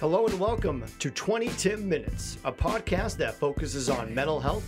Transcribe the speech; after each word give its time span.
Hello 0.00 0.24
and 0.24 0.40
welcome 0.40 0.82
to 0.98 1.10
20 1.10 1.48
Tim 1.58 1.86
Minutes, 1.86 2.38
a 2.46 2.50
podcast 2.50 3.18
that 3.18 3.34
focuses 3.34 3.90
on 3.90 4.14
mental 4.14 4.40
health 4.40 4.66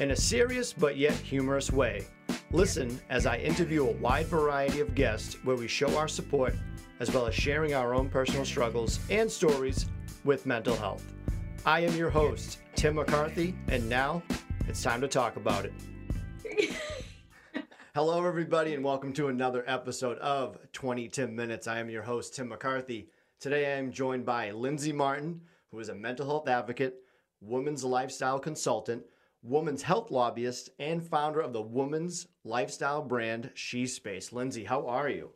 in 0.00 0.10
a 0.10 0.16
serious 0.16 0.72
but 0.72 0.96
yet 0.96 1.14
humorous 1.14 1.70
way. 1.70 2.04
Listen 2.50 3.00
as 3.08 3.24
I 3.24 3.36
interview 3.36 3.86
a 3.86 3.92
wide 3.92 4.26
variety 4.26 4.80
of 4.80 4.96
guests 4.96 5.34
where 5.44 5.54
we 5.54 5.68
show 5.68 5.96
our 5.96 6.08
support 6.08 6.56
as 6.98 7.14
well 7.14 7.28
as 7.28 7.34
sharing 7.36 7.74
our 7.74 7.94
own 7.94 8.08
personal 8.08 8.44
struggles 8.44 8.98
and 9.08 9.30
stories 9.30 9.86
with 10.24 10.46
mental 10.46 10.74
health. 10.74 11.04
I 11.64 11.78
am 11.84 11.94
your 11.94 12.10
host, 12.10 12.58
Tim 12.74 12.96
McCarthy, 12.96 13.54
and 13.68 13.88
now 13.88 14.20
it's 14.66 14.82
time 14.82 15.00
to 15.00 15.06
talk 15.06 15.36
about 15.36 15.64
it. 15.64 16.74
Hello, 17.94 18.26
everybody, 18.26 18.74
and 18.74 18.82
welcome 18.82 19.12
to 19.12 19.28
another 19.28 19.62
episode 19.68 20.18
of 20.18 20.58
20 20.72 21.06
Tim 21.06 21.36
Minutes. 21.36 21.68
I 21.68 21.78
am 21.78 21.88
your 21.88 22.02
host, 22.02 22.34
Tim 22.34 22.48
McCarthy. 22.48 23.06
Today 23.42 23.66
I 23.74 23.78
am 23.78 23.90
joined 23.90 24.24
by 24.24 24.52
Lindsay 24.52 24.92
Martin, 24.92 25.40
who 25.72 25.80
is 25.80 25.88
a 25.88 25.94
mental 25.96 26.26
health 26.26 26.46
advocate, 26.46 26.98
women's 27.40 27.82
lifestyle 27.82 28.38
consultant, 28.38 29.02
woman's 29.42 29.82
health 29.82 30.12
lobbyist, 30.12 30.70
and 30.78 31.04
founder 31.04 31.40
of 31.40 31.52
the 31.52 31.60
woman's 31.60 32.28
lifestyle 32.44 33.02
brand 33.02 33.50
She 33.54 33.88
Space. 33.88 34.32
Lindsay, 34.32 34.62
how 34.62 34.86
are 34.86 35.08
you? 35.08 35.30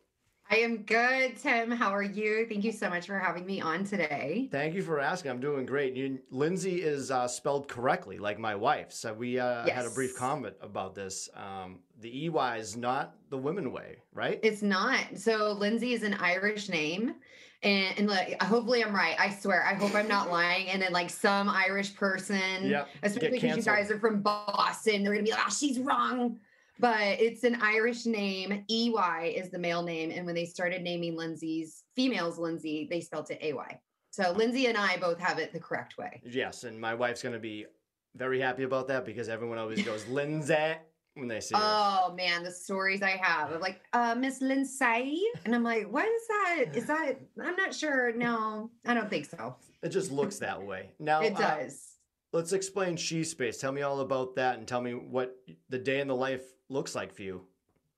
I 0.48 0.58
am 0.58 0.82
good, 0.82 1.36
Tim. 1.38 1.72
How 1.72 1.90
are 1.90 2.02
you? 2.02 2.46
Thank 2.48 2.62
you 2.62 2.70
so 2.70 2.88
much 2.88 3.06
for 3.06 3.18
having 3.18 3.44
me 3.44 3.60
on 3.60 3.84
today. 3.84 4.48
Thank 4.52 4.74
you 4.74 4.82
for 4.82 5.00
asking. 5.00 5.32
I'm 5.32 5.40
doing 5.40 5.66
great. 5.66 5.94
You, 5.94 6.20
Lindsay 6.30 6.82
is 6.82 7.10
uh, 7.10 7.26
spelled 7.26 7.66
correctly, 7.66 8.18
like 8.18 8.38
my 8.38 8.54
wife. 8.54 8.92
So 8.92 9.12
we 9.12 9.40
uh, 9.40 9.66
yes. 9.66 9.74
had 9.74 9.86
a 9.86 9.90
brief 9.90 10.16
comment 10.16 10.54
about 10.60 10.94
this. 10.94 11.28
Um, 11.34 11.80
the 12.00 12.26
EY 12.26 12.58
is 12.58 12.76
not 12.76 13.16
the 13.28 13.38
women 13.38 13.72
way, 13.72 13.96
right? 14.12 14.38
It's 14.44 14.62
not. 14.62 15.00
So 15.16 15.52
Lindsay 15.52 15.94
is 15.94 16.04
an 16.04 16.14
Irish 16.14 16.68
name 16.68 17.16
and, 17.62 17.98
and 17.98 18.08
like 18.08 18.40
hopefully 18.40 18.84
I'm 18.84 18.94
right. 18.94 19.16
I 19.18 19.30
swear. 19.30 19.64
I 19.64 19.74
hope 19.74 19.94
I'm 19.94 20.08
not 20.08 20.30
lying. 20.30 20.68
And 20.68 20.80
then 20.80 20.92
like 20.92 21.10
some 21.10 21.48
Irish 21.48 21.94
person, 21.96 22.66
yep. 22.66 22.88
especially 23.02 23.40
because 23.40 23.56
you 23.56 23.62
guys 23.62 23.90
are 23.90 23.98
from 23.98 24.20
Boston, 24.20 25.02
they're 25.02 25.12
gonna 25.12 25.24
be 25.24 25.32
like, 25.32 25.40
oh, 25.44 25.50
she's 25.50 25.80
wrong. 25.80 26.38
But 26.78 27.20
it's 27.20 27.44
an 27.44 27.58
Irish 27.62 28.06
name. 28.06 28.64
EY 28.68 29.34
is 29.36 29.50
the 29.50 29.58
male 29.58 29.82
name. 29.82 30.10
And 30.10 30.26
when 30.26 30.34
they 30.34 30.44
started 30.44 30.82
naming 30.82 31.16
Lindsay's 31.16 31.84
females 31.94 32.38
Lindsay, 32.38 32.86
they 32.90 33.00
spelled 33.00 33.30
it 33.30 33.38
AY. 33.40 33.80
So 34.10 34.32
Lindsay 34.32 34.66
and 34.66 34.76
I 34.76 34.96
both 34.96 35.18
have 35.18 35.38
it 35.38 35.52
the 35.52 35.60
correct 35.60 35.98
way. 35.98 36.22
Yes. 36.24 36.64
And 36.64 36.80
my 36.80 36.94
wife's 36.94 37.22
gonna 37.22 37.38
be 37.38 37.66
very 38.14 38.40
happy 38.40 38.62
about 38.62 38.88
that 38.88 39.04
because 39.04 39.28
everyone 39.28 39.58
always 39.58 39.82
goes 39.84 40.06
Lindsay 40.08 40.74
when 41.14 41.28
they 41.28 41.40
see 41.40 41.54
Oh 41.56 42.14
man, 42.16 42.42
the 42.42 42.50
stories 42.50 43.02
I 43.02 43.18
have 43.22 43.52
of 43.52 43.60
like, 43.60 43.80
uh, 43.92 44.14
Miss 44.14 44.40
Lindsay. 44.40 45.22
And 45.44 45.54
I'm 45.54 45.62
like, 45.62 45.90
what 45.90 46.06
is 46.06 46.26
that? 46.28 46.64
Is 46.74 46.86
that 46.86 47.18
I'm 47.42 47.56
not 47.56 47.74
sure. 47.74 48.12
No, 48.12 48.70
I 48.86 48.94
don't 48.94 49.10
think 49.10 49.26
so. 49.26 49.56
It 49.82 49.90
just 49.90 50.10
looks 50.10 50.38
that 50.38 50.62
way. 50.62 50.90
Now 50.98 51.22
it 51.22 51.36
uh, 51.36 51.56
does. 51.56 51.72
Uh, 51.72 52.38
let's 52.38 52.52
explain 52.52 52.96
She 52.96 53.24
Space. 53.24 53.58
Tell 53.58 53.72
me 53.72 53.82
all 53.82 54.00
about 54.00 54.36
that 54.36 54.58
and 54.58 54.66
tell 54.66 54.80
me 54.80 54.92
what 54.92 55.36
the 55.68 55.78
day 55.78 56.00
in 56.00 56.08
the 56.08 56.16
life 56.16 56.44
looks 56.68 56.94
like 56.94 57.12
for 57.12 57.22
you. 57.22 57.42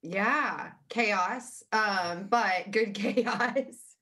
Yeah, 0.02 0.70
chaos. 0.88 1.62
Um, 1.72 2.28
but 2.28 2.70
good 2.70 2.94
chaos. 2.94 3.96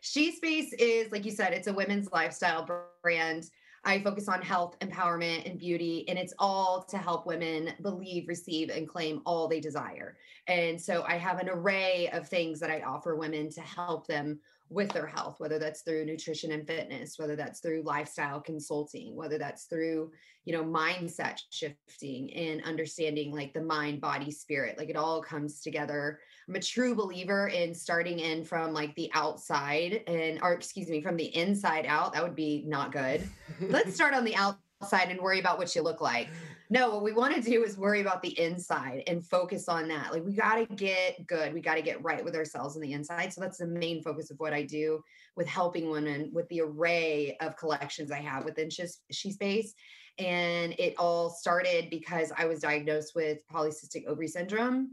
she 0.00 0.32
Space 0.32 0.72
is, 0.74 1.12
like 1.12 1.24
you 1.24 1.30
said, 1.30 1.52
it's 1.52 1.68
a 1.68 1.72
women's 1.72 2.10
lifestyle 2.10 2.68
brand 3.02 3.48
I 3.84 4.00
focus 4.00 4.28
on 4.28 4.40
health, 4.42 4.78
empowerment, 4.78 5.48
and 5.48 5.58
beauty, 5.58 6.08
and 6.08 6.16
it's 6.16 6.34
all 6.38 6.82
to 6.84 6.98
help 6.98 7.26
women 7.26 7.74
believe, 7.82 8.28
receive, 8.28 8.70
and 8.70 8.88
claim 8.88 9.20
all 9.26 9.48
they 9.48 9.58
desire. 9.58 10.16
And 10.46 10.80
so 10.80 11.02
I 11.02 11.16
have 11.16 11.40
an 11.40 11.48
array 11.48 12.08
of 12.12 12.28
things 12.28 12.60
that 12.60 12.70
I 12.70 12.82
offer 12.82 13.16
women 13.16 13.50
to 13.50 13.60
help 13.60 14.06
them 14.06 14.38
with 14.72 14.88
their 14.90 15.06
health, 15.06 15.36
whether 15.38 15.58
that's 15.58 15.82
through 15.82 16.04
nutrition 16.04 16.52
and 16.52 16.66
fitness, 16.66 17.18
whether 17.18 17.36
that's 17.36 17.60
through 17.60 17.82
lifestyle 17.84 18.40
consulting, 18.40 19.14
whether 19.14 19.38
that's 19.38 19.64
through, 19.64 20.10
you 20.44 20.52
know, 20.52 20.64
mindset 20.64 21.38
shifting 21.50 22.32
and 22.32 22.64
understanding 22.64 23.32
like 23.32 23.52
the 23.52 23.62
mind, 23.62 24.00
body, 24.00 24.30
spirit. 24.30 24.78
Like 24.78 24.88
it 24.88 24.96
all 24.96 25.22
comes 25.22 25.60
together. 25.60 26.20
I'm 26.48 26.54
a 26.54 26.60
true 26.60 26.94
believer 26.94 27.48
in 27.48 27.74
starting 27.74 28.18
in 28.18 28.44
from 28.44 28.72
like 28.72 28.94
the 28.94 29.10
outside 29.14 30.02
and, 30.06 30.40
or 30.42 30.52
excuse 30.52 30.88
me, 30.88 31.02
from 31.02 31.16
the 31.16 31.36
inside 31.36 31.86
out. 31.86 32.14
That 32.14 32.22
would 32.22 32.36
be 32.36 32.64
not 32.66 32.92
good. 32.92 33.28
Let's 33.60 33.94
start 33.94 34.14
on 34.14 34.24
the 34.24 34.36
outside 34.36 35.10
and 35.10 35.20
worry 35.20 35.38
about 35.38 35.58
what 35.58 35.74
you 35.76 35.82
look 35.82 36.00
like. 36.00 36.28
No, 36.72 36.88
what 36.88 37.02
we 37.02 37.12
want 37.12 37.34
to 37.34 37.42
do 37.42 37.64
is 37.64 37.76
worry 37.76 38.00
about 38.00 38.22
the 38.22 38.40
inside 38.40 39.02
and 39.06 39.22
focus 39.22 39.68
on 39.68 39.88
that. 39.88 40.10
Like 40.10 40.24
we 40.24 40.32
got 40.32 40.54
to 40.54 40.64
get 40.74 41.26
good. 41.26 41.52
We 41.52 41.60
got 41.60 41.74
to 41.74 41.82
get 41.82 42.02
right 42.02 42.24
with 42.24 42.34
ourselves 42.34 42.76
on 42.76 42.80
the 42.80 42.94
inside. 42.94 43.30
So 43.30 43.42
that's 43.42 43.58
the 43.58 43.66
main 43.66 44.02
focus 44.02 44.30
of 44.30 44.40
what 44.40 44.54
I 44.54 44.62
do 44.62 45.02
with 45.36 45.46
helping 45.46 45.90
women 45.90 46.30
with 46.32 46.48
the 46.48 46.62
array 46.62 47.36
of 47.42 47.58
collections 47.58 48.10
I 48.10 48.20
have 48.20 48.46
within 48.46 48.70
She 48.70 49.32
Space. 49.32 49.74
And 50.18 50.74
it 50.78 50.94
all 50.96 51.28
started 51.28 51.90
because 51.90 52.32
I 52.38 52.46
was 52.46 52.60
diagnosed 52.60 53.12
with 53.14 53.46
polycystic 53.52 54.06
ovary 54.06 54.28
syndrome. 54.28 54.92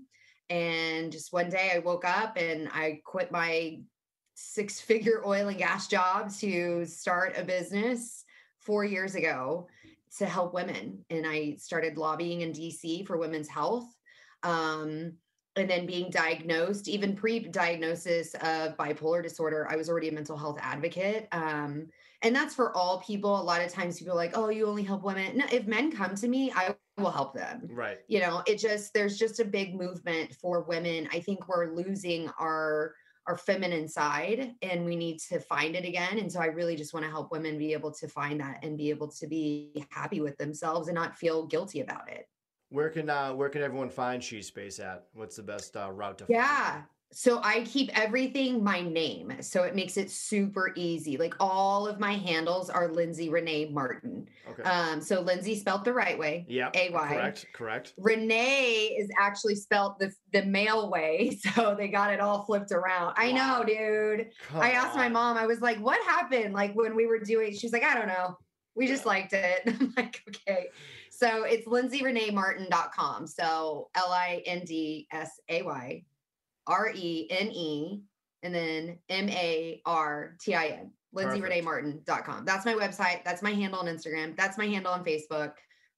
And 0.50 1.14
just 1.14 1.32
one 1.32 1.48
day 1.48 1.72
I 1.74 1.80
woke 1.80 2.04
up 2.04 2.36
and 2.36 2.68
I 2.74 3.00
quit 3.06 3.32
my 3.32 3.80
six 4.36 4.82
figure 4.82 5.22
oil 5.26 5.48
and 5.48 5.58
gas 5.58 5.88
job 5.88 6.30
to 6.40 6.84
start 6.84 7.38
a 7.38 7.44
business 7.46 8.26
four 8.60 8.84
years 8.84 9.16
ago 9.16 9.68
to 10.18 10.26
help 10.26 10.54
women. 10.54 11.06
And 11.10 11.26
I 11.28 11.56
started 11.58 11.98
lobbying 11.98 12.42
in 12.42 12.52
DC 12.52 13.06
for 13.06 13.18
women's 13.18 13.48
health. 13.48 13.86
Um, 14.44 15.14
and 15.56 15.70
then 15.70 15.86
being 15.86 16.10
diagnosed, 16.10 16.88
even 16.88 17.16
pre 17.16 17.40
diagnosis 17.40 18.34
of 18.36 18.78
bipolar 18.78 19.22
disorder, 19.22 19.68
I 19.70 19.76
was 19.76 19.90
already 19.90 20.10
a 20.10 20.14
mental 20.14 20.38
health 20.38 20.58
advocate. 20.62 21.28
Um, 21.32 21.88
and 22.22 22.36
that's 22.36 22.54
for 22.54 22.76
all 22.76 23.00
people. 23.02 23.40
A 23.40 23.44
lot 23.44 23.62
of 23.62 23.72
times 23.72 23.98
people 23.98 24.14
are 24.14 24.18
like, 24.18 24.38
oh, 24.38 24.50
you 24.50 24.68
only 24.68 24.84
help 24.84 25.04
women. 25.04 25.38
No, 25.38 25.46
if 25.52 25.68
men 25.68 25.92
come 25.92 26.16
to 26.16 26.28
me, 26.28 26.52
I 26.54 26.76
will 26.98 27.12
help 27.12 27.34
them. 27.34 27.68
Right. 27.72 28.00
You 28.08 28.20
know, 28.20 28.44
it 28.46 28.60
just, 28.60 28.94
there's 28.94 29.18
just 29.18 29.40
a 29.40 29.46
big 29.46 29.76
movement 29.76 30.36
for 30.36 30.64
women. 30.64 31.08
I 31.14 31.20
think 31.22 31.48
we're 31.48 31.74
losing 31.74 32.30
our, 32.40 32.94
our 33.30 33.38
feminine 33.38 33.88
side 33.88 34.56
and 34.64 34.84
we 34.84 34.96
need 34.96 35.20
to 35.20 35.40
find 35.40 35.76
it 35.76 35.86
again 35.86 36.18
and 36.18 36.32
so 36.32 36.40
i 36.40 36.48
really 36.48 36.76
just 36.76 36.96
want 36.96 37.06
to 37.06 37.12
help 37.12 37.32
women 37.32 37.60
be 37.60 37.74
able 37.74 37.92
to 37.92 38.08
find 38.08 38.40
that 38.40 38.58
and 38.64 38.76
be 38.76 38.90
able 38.90 39.08
to 39.08 39.28
be 39.28 39.86
happy 39.92 40.20
with 40.20 40.36
themselves 40.38 40.88
and 40.88 40.96
not 40.96 41.16
feel 41.16 41.46
guilty 41.46 41.82
about 41.82 42.10
it. 42.10 42.28
Where 42.70 42.90
can 42.90 43.10
uh 43.10 43.34
where 43.34 43.50
can 43.50 43.62
everyone 43.62 43.90
find 43.90 44.24
she 44.24 44.42
space 44.42 44.80
at? 44.80 45.06
What's 45.14 45.36
the 45.36 45.44
best 45.44 45.76
uh, 45.76 45.92
route 45.92 46.18
to 46.20 46.26
yeah 46.30 46.82
so 47.12 47.42
I 47.44 47.64
keep 47.64 47.90
everything 48.00 48.64
my 48.64 48.82
name. 48.82 49.34
So 49.42 49.64
it 49.64 49.76
makes 49.76 49.98
it 49.98 50.12
super 50.12 50.74
easy. 50.76 51.18
Like 51.18 51.34
all 51.40 51.88
of 51.88 52.00
my 52.00 52.14
handles 52.14 52.70
are 52.70 52.88
Lindsay 52.88 53.30
Renee 53.30 53.70
Martin. 53.72 54.28
Okay. 54.48 54.62
Um, 54.62 55.02
so 55.02 55.22
Lindsay 55.22 55.56
spelt 55.56 55.84
the 55.84 55.94
right 55.94 56.18
way. 56.18 56.46
Yeah. 56.48 56.70
A 56.76 56.92
Y. 56.92 57.14
Correct. 57.14 57.46
Correct. 57.54 57.94
Renee 57.98 58.96
is 59.00 59.10
actually 59.20 59.56
spelt 59.56 59.98
the 59.98 60.14
the 60.34 60.46
male 60.46 60.90
way. 60.90 61.38
So 61.56 61.74
they 61.76 61.88
got 61.88 62.14
it 62.14 62.20
all 62.20 62.44
flipped 62.44 62.72
around. 62.72 63.14
I 63.18 63.32
know, 63.32 63.64
dude. 63.66 64.28
Come 64.48 64.62
I 64.62 64.72
asked 64.72 64.94
on. 64.94 64.98
my 64.98 65.10
mom, 65.10 65.38
I 65.38 65.46
was 65.46 65.62
like, 65.62 65.80
what 65.80 66.02
happened? 66.06 66.54
Like 66.54 66.74
when 66.74 66.96
we 66.96 67.08
were 67.08 67.20
doing, 67.20 67.56
she's 67.56 67.72
like, 67.72 67.84
I 67.84 67.96
don't 67.96 68.08
know. 68.08 68.38
We 68.76 68.86
just 68.88 69.06
liked 69.06 69.34
it. 69.34 69.62
I'm 69.68 69.94
like, 69.98 70.22
okay. 70.28 70.68
So 71.10 71.44
it's 71.44 71.68
lindsayreneemartin.com. 71.68 73.28
So 73.28 73.90
L 73.96 74.12
I 74.12 74.44
N 74.46 74.64
D 74.66 75.08
S 75.12 75.40
A 75.50 75.64
Y 75.64 76.04
R 76.70 76.92
E 76.96 77.28
N 77.30 77.52
E 77.52 78.02
and 78.44 78.56
then 78.56 79.00
M 79.10 79.30
A 79.30 79.82
R 79.86 80.36
T 80.40 80.56
I 80.56 80.68
N. 80.68 80.92
LindsayReneeMartin.com. 81.16 82.46
That's 82.46 82.66
my 82.66 82.76
website. 82.76 83.24
That's 83.26 83.42
my 83.42 83.52
handle 83.52 83.80
on 83.80 83.88
Instagram. 83.88 84.38
That's 84.38 84.60
my 84.60 84.68
handle 84.68 84.94
on 84.94 85.04
Facebook. 85.04 85.54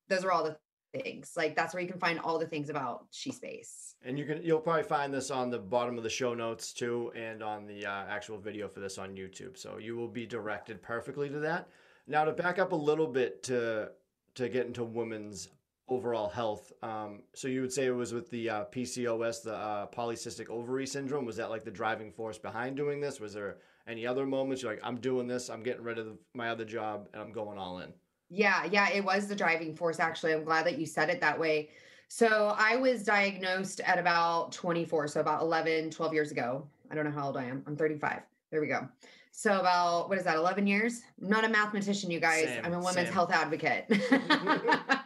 Those 0.08 0.24
are 0.24 0.32
all 0.32 0.44
the 0.44 0.58
things. 0.94 1.34
Like 1.36 1.56
that's 1.56 1.74
where 1.74 1.84
you 1.84 1.90
can 1.90 2.00
find 2.00 2.20
all 2.20 2.40
the 2.40 2.48
things 2.48 2.70
about 2.70 3.08
She 3.12 3.32
Space. 3.32 3.96
And 4.04 4.18
you 4.18 4.26
can 4.26 4.42
you'll 4.42 4.60
probably 4.60 4.84
find 4.84 5.14
this 5.14 5.30
on 5.30 5.50
the 5.50 5.60
bottom 5.60 5.98
of 5.98 6.04
the 6.04 6.10
show 6.10 6.34
notes 6.34 6.74
too, 6.74 7.12
and 7.16 7.44
on 7.44 7.66
the 7.66 7.86
uh, 7.86 8.06
actual 8.10 8.38
video 8.38 8.68
for 8.68 8.80
this 8.80 8.98
on 8.98 9.16
YouTube. 9.16 9.58
So 9.58 9.78
you 9.78 9.96
will 9.96 10.08
be 10.08 10.26
directed 10.26 10.82
perfectly 10.82 11.30
to 11.30 11.40
that. 11.40 11.68
Now 12.08 12.24
to 12.24 12.32
back 12.32 12.58
up 12.58 12.72
a 12.72 12.76
little 12.76 13.08
bit 13.08 13.44
to 13.44 13.92
to 14.36 14.50
get 14.50 14.66
into 14.66 14.84
women's 14.84 15.50
overall 15.92 16.30
health. 16.30 16.72
Um, 16.82 17.22
so 17.34 17.50
you 17.50 17.60
would 17.60 17.74
say 17.74 17.86
it 17.86 17.92
was 17.92 18.14
with 18.14 18.30
the 18.32 18.50
uh, 18.50 18.66
PCOS, 18.72 19.44
the 19.44 19.54
uh, 19.54 19.88
polycystic 19.88 20.50
ovary 20.50 20.88
syndrome. 20.88 21.26
Was 21.26 21.36
that 21.36 21.50
like 21.50 21.66
the 21.66 21.72
driving 21.72 22.14
force 22.14 22.38
behind 22.38 22.78
doing 22.78 23.02
this? 23.02 23.20
Was 23.20 23.34
there 23.34 23.58
any 23.88 24.08
other 24.08 24.26
moments 24.26 24.64
you're 24.64 24.72
like, 24.72 24.82
I'm 24.84 24.96
doing 24.96 25.28
this, 25.28 25.50
I'm 25.50 25.64
getting 25.64 25.84
rid 25.84 26.00
of 26.00 26.18
my 26.34 26.50
other 26.50 26.64
job, 26.64 27.10
and 27.12 27.22
I'm 27.22 27.34
going 27.34 27.58
all 27.58 27.80
in? 27.80 27.92
Yeah, 28.30 28.64
yeah, 28.72 28.90
it 28.90 29.04
was 29.04 29.28
the 29.28 29.36
driving 29.36 29.76
force. 29.76 30.00
Actually, 30.00 30.32
I'm 30.32 30.46
glad 30.46 30.66
that 30.66 30.80
you 30.80 30.86
said 30.86 31.10
it 31.10 31.20
that 31.20 31.38
way. 31.38 31.70
So 32.08 32.56
I 32.58 32.78
was 32.78 33.04
diagnosed 33.04 33.82
at 33.82 34.00
about 34.00 34.54
24, 34.54 35.10
so 35.10 35.20
about 35.20 35.42
11, 35.42 35.90
12 35.90 36.14
years 36.14 36.32
ago. 36.32 36.66
I 36.90 36.96
don't 36.96 37.04
know 37.04 37.12
how 37.12 37.28
old 37.28 37.38
I 37.38 37.44
am. 37.44 37.64
I'm 37.68 37.76
35. 37.76 38.22
There 38.50 38.62
we 38.62 38.68
go. 38.68 38.88
So 39.34 39.60
about 39.60 40.08
what 40.10 40.18
is 40.18 40.24
that? 40.26 40.36
11 40.36 40.68
years? 40.68 41.02
I'm 41.22 41.30
not 41.30 41.44
a 41.44 41.50
mathematician, 41.50 42.12
you 42.12 42.20
guys. 42.20 42.46
Same, 42.46 42.66
I'm 42.66 42.74
a 42.74 42.80
women's 42.80 43.08
same. 43.08 43.14
health 43.14 43.32
advocate. 43.32 43.86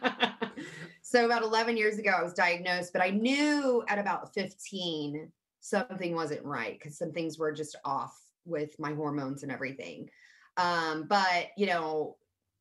So 1.08 1.24
about 1.24 1.44
11 1.44 1.76
years 1.76 1.98
ago, 1.98 2.10
I 2.10 2.24
was 2.24 2.32
diagnosed, 2.32 2.92
but 2.92 3.00
I 3.00 3.10
knew 3.10 3.84
at 3.86 4.00
about 4.00 4.34
15 4.34 5.30
something 5.60 6.16
wasn't 6.16 6.44
right 6.44 6.76
because 6.76 6.98
some 6.98 7.12
things 7.12 7.38
were 7.38 7.52
just 7.52 7.76
off 7.84 8.12
with 8.44 8.74
my 8.80 8.92
hormones 8.92 9.44
and 9.44 9.52
everything. 9.52 10.10
Um, 10.56 11.06
but 11.08 11.50
you 11.56 11.66
know, 11.66 12.16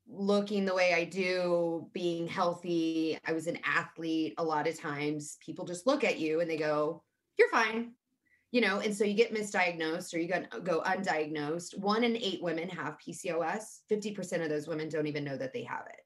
looking 0.07 0.63
the 0.63 0.75
way 0.75 0.94
I 0.94 1.06
do, 1.06 1.89
being 1.92 2.27
healthy, 2.27 3.18
I 3.25 3.33
was 3.33 3.47
an 3.47 3.57
athlete. 3.65 4.36
A 4.38 4.44
lot 4.44 4.68
of 4.68 4.80
times 4.80 5.38
people 5.44 5.65
just 5.65 5.88
look 5.88 6.03
at 6.03 6.19
you 6.19 6.39
and 6.39 6.47
they 6.47 6.57
go, 6.57 7.01
You're 7.39 7.50
fine. 7.50 7.94
You 8.51 8.62
know, 8.62 8.80
and 8.80 8.95
so 8.95 9.06
you 9.06 9.15
get 9.15 9.33
misdiagnosed 9.33 10.13
or 10.13 10.19
you 10.19 10.31
go 10.63 10.83
undiagnosed. 10.86 11.80
One 11.80 12.03
in 12.03 12.15
eight 12.15 12.44
women 12.44 12.69
have 12.69 13.00
PCOS. 13.00 13.80
50% 13.92 14.44
of 14.44 14.50
those 14.50 14.68
women 14.68 14.88
don't 14.88 15.07
even 15.07 15.24
know 15.24 15.36
that 15.36 15.51
they 15.51 15.63
have 15.63 15.88
it 15.88 16.05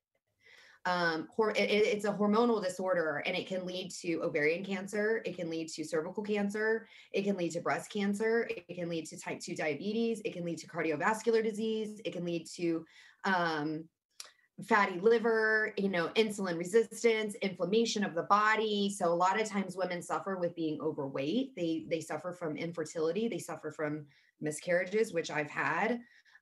um, 0.89 1.27
it, 1.56 1.69
it's 1.69 2.06
a 2.06 2.12
hormonal 2.12 2.63
disorder 2.63 3.21
and 3.25 3.36
it 3.36 3.47
can 3.47 3.65
lead 3.65 3.91
to 3.91 4.21
ovarian 4.24 4.65
cancer 4.65 5.21
it 5.25 5.38
can 5.38 5.50
lead 5.50 5.68
to 5.69 5.83
cervical 5.83 6.24
cancer 6.24 6.88
it 7.12 7.24
can 7.24 7.38
lead 7.38 7.51
to 7.51 7.62
breast 7.62 7.91
cancer 7.91 8.50
it 8.50 8.74
can 8.74 8.89
lead 8.89 9.06
to 9.06 9.19
type 9.19 9.39
2 9.39 9.56
diabetes 9.56 10.21
it 10.25 10.33
can 10.33 10.44
lead 10.44 10.57
to 10.57 10.68
cardiovascular 10.68 11.44
disease 11.44 12.01
it 12.06 12.12
can 12.12 12.25
lead 12.25 12.47
to 12.47 12.86
um, 13.25 13.83
fatty 14.65 15.00
liver 15.00 15.74
you 15.77 15.89
know 15.89 16.09
insulin 16.15 16.57
resistance 16.57 17.36
inflammation 17.36 18.03
of 18.03 18.13
the 18.13 18.24
body. 18.24 18.94
So 18.94 19.07
a 19.07 19.15
lot 19.15 19.39
of 19.39 19.47
times 19.47 19.77
women 19.77 20.01
suffer 20.01 20.38
with 20.38 20.53
being 20.53 20.81
overweight. 20.81 21.56
They 21.56 21.86
they 21.89 22.01
suffer 22.01 22.33
from 22.33 22.57
infertility. 22.57 23.30
They 23.30 23.39
suffer 23.39 23.71
from 23.71 24.06
miscarriages 24.41 25.13
which 25.13 25.31
i've 25.31 25.50
had 25.50 26.00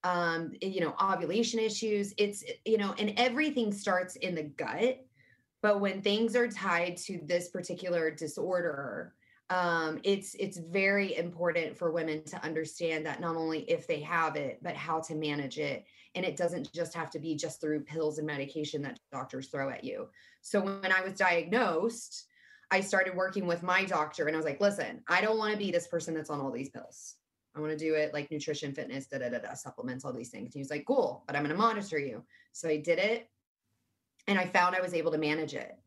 um, 0.08 0.54
you 0.62 0.80
know, 0.80 0.96
ovulation 1.02 1.60
issues. 1.60 2.14
It's, 2.18 2.42
you 2.66 2.78
know, 2.78 2.96
and 2.98 3.14
everything 3.18 3.74
starts 3.74 4.16
in 4.16 4.36
the 4.36 4.44
gut. 4.44 5.04
But 5.62 5.82
when 5.82 6.02
things 6.02 6.36
are 6.36 6.48
tied 6.48 6.96
to 6.98 7.20
this 7.24 7.50
particular 7.50 8.10
disorder, 8.10 9.14
um, 9.50 10.00
it's 10.04 10.36
it's 10.36 10.58
very 10.58 11.18
important 11.18 11.78
for 11.78 11.92
women 11.92 12.24
to 12.26 12.42
understand 12.44 13.06
that 13.06 13.20
not 13.20 13.36
only 13.36 13.60
if 13.70 13.86
they 13.86 14.00
have 14.02 14.36
it, 14.38 14.60
but 14.62 14.76
how 14.76 15.02
to 15.02 15.16
manage 15.16 15.58
it. 15.58 15.86
And 16.16 16.26
it 16.26 16.38
doesn't 16.38 16.72
just 16.74 16.94
have 16.94 17.10
to 17.12 17.20
be 17.20 17.36
just 17.36 17.60
through 17.60 17.82
pills 17.82 18.18
and 18.18 18.28
medication 18.28 18.82
that 18.84 19.00
doctors 19.12 19.48
throw 19.48 19.70
at 19.70 19.84
you. 19.84 20.08
So 20.42 20.62
when 20.62 20.92
I 20.92 21.02
was 21.02 21.14
diagnosed, 21.14 22.28
I 22.72 22.80
started 22.82 23.16
working 23.16 23.46
with 23.46 23.62
my 23.64 23.84
doctor 23.84 24.28
and 24.28 24.36
I 24.36 24.40
was 24.40 24.46
like, 24.46 24.62
listen, 24.62 25.02
I 25.08 25.22
don't 25.22 25.38
want 25.38 25.52
to 25.52 25.58
be 25.58 25.72
this 25.72 25.88
person 25.88 26.14
that's 26.14 26.30
on 26.30 26.40
all 26.40 26.52
these 26.52 26.70
pills. 26.70 27.16
I 27.58 27.62
want 27.62 27.72
to 27.72 27.78
do 27.78 27.96
it 27.96 28.14
like 28.14 28.30
nutrition, 28.30 28.74
fitness, 28.74 29.08
da 29.08 29.18
da 29.18 29.30
da 29.30 29.40
da, 29.40 29.54
supplements, 29.54 30.06
all 30.06 30.14
these 30.14 30.30
things. 30.30 30.46
And 30.46 30.54
he 30.54 30.60
was 30.60 30.70
like, 30.70 30.86
cool, 30.86 31.24
but 31.26 31.36
I'm 31.36 31.44
going 31.44 31.56
to 31.56 31.62
monitor 31.62 31.98
you. 31.98 32.24
So 32.52 32.70
I 32.70 32.78
did 32.78 33.00
it 33.00 33.30
and 34.28 34.38
I 34.40 34.46
found 34.46 34.76
I 34.76 34.82
was 34.82 34.94
able 34.94 35.12
to 35.12 35.18
manage 35.18 35.54
it. 35.54 35.78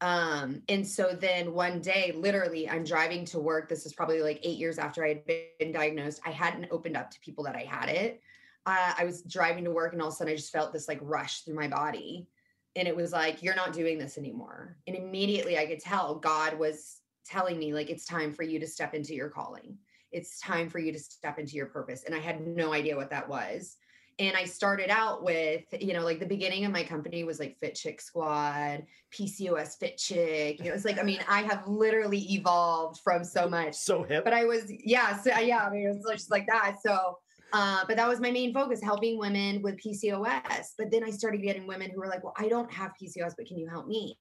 Um, 0.00 0.62
and 0.68 0.86
so 0.86 1.16
then 1.20 1.52
one 1.52 1.80
day, 1.80 2.12
literally, 2.16 2.68
I'm 2.68 2.84
driving 2.84 3.24
to 3.26 3.40
work. 3.40 3.68
This 3.68 3.84
is 3.84 3.92
probably 3.92 4.22
like 4.22 4.40
eight 4.42 4.58
years 4.58 4.78
after 4.78 5.04
I 5.04 5.08
had 5.08 5.24
been 5.26 5.72
diagnosed. 5.72 6.20
I 6.24 6.30
hadn't 6.30 6.68
opened 6.70 6.96
up 6.96 7.10
to 7.10 7.20
people 7.20 7.44
that 7.44 7.56
I 7.56 7.64
had 7.64 7.88
it. 7.88 8.20
Uh, 8.64 8.94
I 8.96 9.04
was 9.04 9.22
driving 9.22 9.64
to 9.64 9.70
work 9.70 9.92
and 9.92 10.00
all 10.00 10.08
of 10.08 10.14
a 10.14 10.16
sudden 10.16 10.32
I 10.32 10.36
just 10.36 10.52
felt 10.52 10.72
this 10.72 10.88
like 10.88 11.00
rush 11.02 11.42
through 11.42 11.54
my 11.54 11.68
body. 11.68 12.28
And 12.76 12.86
it 12.86 12.94
was 12.94 13.12
like, 13.12 13.42
you're 13.42 13.56
not 13.56 13.72
doing 13.72 13.98
this 13.98 14.18
anymore. 14.18 14.76
And 14.86 14.94
immediately 14.94 15.58
I 15.58 15.66
could 15.66 15.80
tell 15.80 16.14
God 16.16 16.58
was 16.58 17.00
telling 17.26 17.58
me, 17.58 17.74
like, 17.74 17.90
it's 17.90 18.04
time 18.04 18.32
for 18.32 18.44
you 18.44 18.60
to 18.60 18.66
step 18.66 18.94
into 18.94 19.14
your 19.14 19.28
calling 19.28 19.78
it's 20.12 20.40
time 20.40 20.68
for 20.68 20.78
you 20.78 20.92
to 20.92 20.98
step 20.98 21.38
into 21.38 21.54
your 21.54 21.66
purpose. 21.66 22.04
And 22.04 22.14
I 22.14 22.18
had 22.18 22.46
no 22.46 22.72
idea 22.72 22.96
what 22.96 23.10
that 23.10 23.28
was. 23.28 23.76
And 24.20 24.36
I 24.36 24.46
started 24.46 24.90
out 24.90 25.22
with, 25.22 25.62
you 25.80 25.92
know, 25.92 26.02
like 26.02 26.18
the 26.18 26.26
beginning 26.26 26.64
of 26.64 26.72
my 26.72 26.82
company 26.82 27.22
was 27.22 27.38
like 27.38 27.56
Fit 27.60 27.76
Chick 27.76 28.00
Squad, 28.00 28.84
PCOS 29.14 29.78
Fit 29.78 29.96
Chick. 29.96 30.58
You 30.58 30.66
know, 30.66 30.74
it's 30.74 30.84
like, 30.84 30.98
I 30.98 31.04
mean, 31.04 31.20
I 31.28 31.42
have 31.42 31.68
literally 31.68 32.18
evolved 32.32 33.00
from 33.04 33.22
so 33.22 33.48
much. 33.48 33.76
So 33.76 34.02
hip. 34.02 34.24
But 34.24 34.32
I 34.32 34.44
was, 34.44 34.64
yeah, 34.68 35.20
so 35.20 35.38
yeah, 35.38 35.64
I 35.64 35.70
mean, 35.70 35.86
it 35.86 35.94
was 35.94 36.04
just 36.10 36.32
like 36.32 36.48
that. 36.48 36.78
So, 36.84 37.18
uh, 37.52 37.84
but 37.86 37.96
that 37.96 38.08
was 38.08 38.18
my 38.18 38.32
main 38.32 38.52
focus, 38.52 38.82
helping 38.82 39.18
women 39.18 39.62
with 39.62 39.76
PCOS. 39.76 40.70
But 40.76 40.90
then 40.90 41.04
I 41.04 41.10
started 41.10 41.42
getting 41.42 41.68
women 41.68 41.90
who 41.90 42.00
were 42.00 42.08
like, 42.08 42.24
well, 42.24 42.34
I 42.36 42.48
don't 42.48 42.70
have 42.72 42.92
PCOS, 43.00 43.34
but 43.38 43.46
can 43.46 43.56
you 43.56 43.68
help 43.68 43.86
me? 43.86 44.18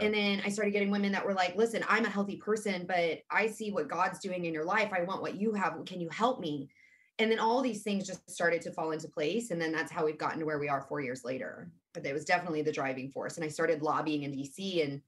And 0.00 0.14
then 0.14 0.40
I 0.44 0.48
started 0.48 0.70
getting 0.70 0.90
women 0.90 1.12
that 1.12 1.24
were 1.24 1.34
like, 1.34 1.56
listen, 1.56 1.84
I'm 1.88 2.06
a 2.06 2.10
healthy 2.10 2.36
person, 2.36 2.86
but 2.86 3.20
I 3.30 3.46
see 3.46 3.70
what 3.70 3.88
God's 3.88 4.18
doing 4.18 4.46
in 4.46 4.54
your 4.54 4.64
life. 4.64 4.90
I 4.92 5.02
want 5.02 5.20
what 5.20 5.36
you 5.36 5.52
have. 5.52 5.74
Can 5.84 6.00
you 6.00 6.08
help 6.08 6.40
me? 6.40 6.70
And 7.18 7.30
then 7.30 7.38
all 7.38 7.60
these 7.60 7.82
things 7.82 8.06
just 8.06 8.28
started 8.28 8.62
to 8.62 8.72
fall 8.72 8.92
into 8.92 9.08
place. 9.08 9.50
And 9.50 9.60
then 9.60 9.72
that's 9.72 9.92
how 9.92 10.04
we've 10.04 10.18
gotten 10.18 10.40
to 10.40 10.46
where 10.46 10.58
we 10.58 10.68
are 10.68 10.80
four 10.80 11.00
years 11.00 11.22
later. 11.24 11.70
But 11.92 12.06
it 12.06 12.14
was 12.14 12.24
definitely 12.24 12.62
the 12.62 12.72
driving 12.72 13.10
force. 13.10 13.36
And 13.36 13.44
I 13.44 13.48
started 13.48 13.82
lobbying 13.82 14.22
in 14.24 14.32
DC. 14.32 14.84
And 14.84 15.00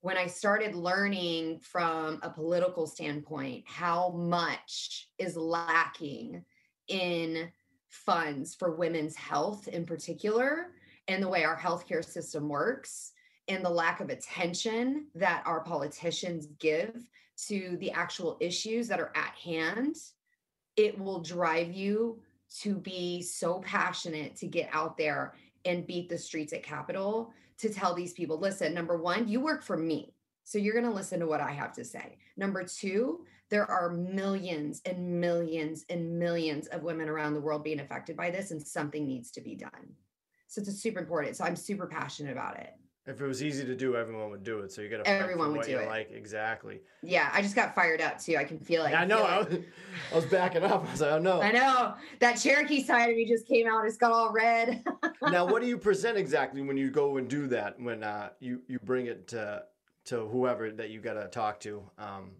when 0.00 0.18
I 0.18 0.26
started 0.26 0.74
learning 0.74 1.60
from 1.60 2.18
a 2.22 2.28
political 2.28 2.86
standpoint 2.86 3.64
how 3.66 4.10
much 4.10 5.08
is 5.18 5.36
lacking 5.36 6.44
in 6.88 7.50
funds 7.88 8.54
for 8.54 8.74
women's 8.74 9.16
health 9.16 9.68
in 9.68 9.86
particular, 9.86 10.72
and 11.08 11.22
the 11.22 11.28
way 11.28 11.44
our 11.44 11.56
healthcare 11.56 12.04
system 12.04 12.48
works, 12.48 13.12
and 13.48 13.64
the 13.64 13.70
lack 13.70 14.00
of 14.00 14.08
attention 14.08 15.06
that 15.14 15.42
our 15.46 15.60
politicians 15.60 16.46
give 16.58 16.94
to 17.48 17.76
the 17.80 17.90
actual 17.90 18.36
issues 18.40 18.88
that 18.88 19.00
are 19.00 19.12
at 19.14 19.34
hand, 19.34 19.96
it 20.76 20.98
will 20.98 21.20
drive 21.20 21.72
you 21.72 22.20
to 22.60 22.76
be 22.76 23.20
so 23.20 23.60
passionate 23.60 24.36
to 24.36 24.46
get 24.46 24.68
out 24.72 24.96
there 24.96 25.34
and 25.64 25.86
beat 25.86 26.08
the 26.08 26.18
streets 26.18 26.52
at 26.52 26.62
Capitol 26.62 27.32
to 27.58 27.68
tell 27.68 27.94
these 27.94 28.12
people 28.12 28.38
listen, 28.38 28.74
number 28.74 28.96
one, 28.96 29.28
you 29.28 29.40
work 29.40 29.62
for 29.62 29.76
me. 29.76 30.14
So 30.44 30.58
you're 30.58 30.74
going 30.74 30.84
to 30.84 30.90
listen 30.90 31.20
to 31.20 31.26
what 31.26 31.40
I 31.40 31.52
have 31.52 31.72
to 31.74 31.84
say. 31.84 32.18
Number 32.36 32.64
two, 32.64 33.24
there 33.50 33.70
are 33.70 33.90
millions 33.90 34.82
and 34.84 35.20
millions 35.20 35.84
and 35.88 36.18
millions 36.18 36.66
of 36.68 36.82
women 36.82 37.08
around 37.08 37.34
the 37.34 37.40
world 37.40 37.64
being 37.64 37.80
affected 37.80 38.16
by 38.16 38.30
this, 38.30 38.50
and 38.50 38.64
something 38.64 39.06
needs 39.06 39.30
to 39.32 39.40
be 39.40 39.54
done. 39.54 39.94
So 40.48 40.60
it's 40.60 40.74
super 40.74 40.98
important. 40.98 41.36
So 41.36 41.44
I'm 41.44 41.56
super 41.56 41.86
passionate 41.86 42.32
about 42.32 42.58
it. 42.58 42.74
If 43.06 43.20
it 43.20 43.26
was 43.26 43.42
easy 43.42 43.66
to 43.66 43.74
do, 43.74 43.96
everyone 43.96 44.30
would 44.30 44.44
do 44.44 44.60
it. 44.60 44.72
So 44.72 44.80
you 44.80 44.88
got 44.88 45.04
to 45.04 45.10
everyone 45.10 45.52
would 45.52 45.66
do 45.66 45.78
it. 45.78 45.88
Like 45.88 46.10
exactly. 46.10 46.80
Yeah, 47.02 47.28
I 47.34 47.42
just 47.42 47.54
got 47.54 47.74
fired 47.74 48.00
up 48.00 48.18
too. 48.18 48.36
I 48.36 48.44
can 48.44 48.58
feel 48.58 48.84
it. 48.86 48.92
Yeah, 48.92 49.02
I 49.02 49.04
know. 49.04 49.22
I, 49.22 49.38
was, 49.40 49.58
I 50.10 50.16
was 50.16 50.24
backing 50.24 50.64
up. 50.64 50.86
I 50.88 50.90
was 50.90 51.00
like, 51.02 51.12
oh 51.12 51.18
no. 51.18 51.42
I 51.42 51.52
know 51.52 51.94
that 52.20 52.34
Cherokee 52.34 52.82
side 52.82 53.10
of 53.10 53.16
me 53.16 53.26
just 53.26 53.46
came 53.46 53.66
out. 53.66 53.84
It's 53.86 53.98
got 53.98 54.10
all 54.10 54.32
red. 54.32 54.82
now, 55.22 55.44
what 55.44 55.60
do 55.60 55.68
you 55.68 55.76
present 55.76 56.16
exactly 56.16 56.62
when 56.62 56.78
you 56.78 56.90
go 56.90 57.18
and 57.18 57.28
do 57.28 57.46
that? 57.48 57.78
When 57.78 58.02
uh, 58.02 58.30
you 58.40 58.62
you 58.68 58.78
bring 58.78 59.06
it 59.06 59.28
to 59.28 59.64
to 60.06 60.26
whoever 60.26 60.70
that 60.70 60.88
you 60.88 61.00
got 61.00 61.14
to 61.14 61.28
talk 61.28 61.60
to? 61.60 61.82
Um, 61.98 62.30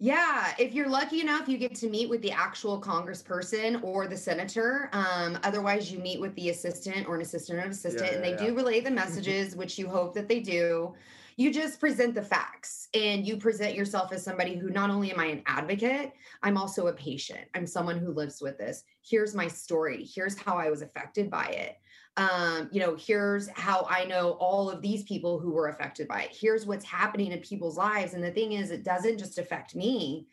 yeah, 0.00 0.54
if 0.60 0.74
you're 0.74 0.88
lucky 0.88 1.20
enough, 1.20 1.48
you 1.48 1.58
get 1.58 1.74
to 1.76 1.88
meet 1.88 2.08
with 2.08 2.22
the 2.22 2.30
actual 2.30 2.80
congressperson 2.80 3.82
or 3.82 4.06
the 4.06 4.16
senator. 4.16 4.88
Um, 4.92 5.38
otherwise, 5.42 5.90
you 5.90 5.98
meet 5.98 6.20
with 6.20 6.34
the 6.36 6.50
assistant 6.50 7.08
or 7.08 7.16
an 7.16 7.22
assistant 7.22 7.58
of 7.64 7.72
assistant, 7.72 8.10
yeah, 8.10 8.14
and 8.14 8.24
they 8.24 8.30
yeah. 8.30 8.46
do 8.50 8.54
relay 8.54 8.80
the 8.80 8.92
messages, 8.92 9.56
which 9.56 9.76
you 9.76 9.88
hope 9.88 10.14
that 10.14 10.28
they 10.28 10.38
do. 10.38 10.94
You 11.38 11.50
just 11.50 11.80
present 11.80 12.14
the 12.14 12.22
facts 12.22 12.88
and 12.92 13.26
you 13.26 13.38
present 13.38 13.74
yourself 13.74 14.12
as 14.12 14.22
somebody 14.22 14.56
who 14.56 14.68
not 14.68 14.90
only 14.90 15.10
am 15.12 15.20
I 15.20 15.26
an 15.26 15.42
advocate, 15.46 16.12
I'm 16.42 16.58
also 16.58 16.88
a 16.88 16.92
patient. 16.92 17.46
I'm 17.54 17.66
someone 17.66 17.98
who 17.98 18.12
lives 18.12 18.42
with 18.42 18.58
this. 18.58 18.82
Here's 19.02 19.34
my 19.34 19.48
story. 19.48 20.04
Here's 20.04 20.36
how 20.36 20.58
I 20.58 20.68
was 20.68 20.82
affected 20.82 21.30
by 21.30 21.46
it 21.46 21.76
um, 22.18 22.68
you 22.72 22.80
know, 22.80 22.96
here's 22.96 23.48
how 23.50 23.86
I 23.88 24.04
know 24.04 24.32
all 24.40 24.68
of 24.68 24.82
these 24.82 25.04
people 25.04 25.38
who 25.38 25.52
were 25.52 25.68
affected 25.68 26.08
by 26.08 26.22
it. 26.22 26.36
Here's 26.38 26.66
what's 26.66 26.84
happening 26.84 27.30
in 27.30 27.38
people's 27.38 27.78
lives. 27.78 28.12
And 28.12 28.24
the 28.24 28.32
thing 28.32 28.52
is, 28.52 28.72
it 28.72 28.82
doesn't 28.82 29.18
just 29.18 29.38
affect 29.38 29.76
me, 29.76 30.26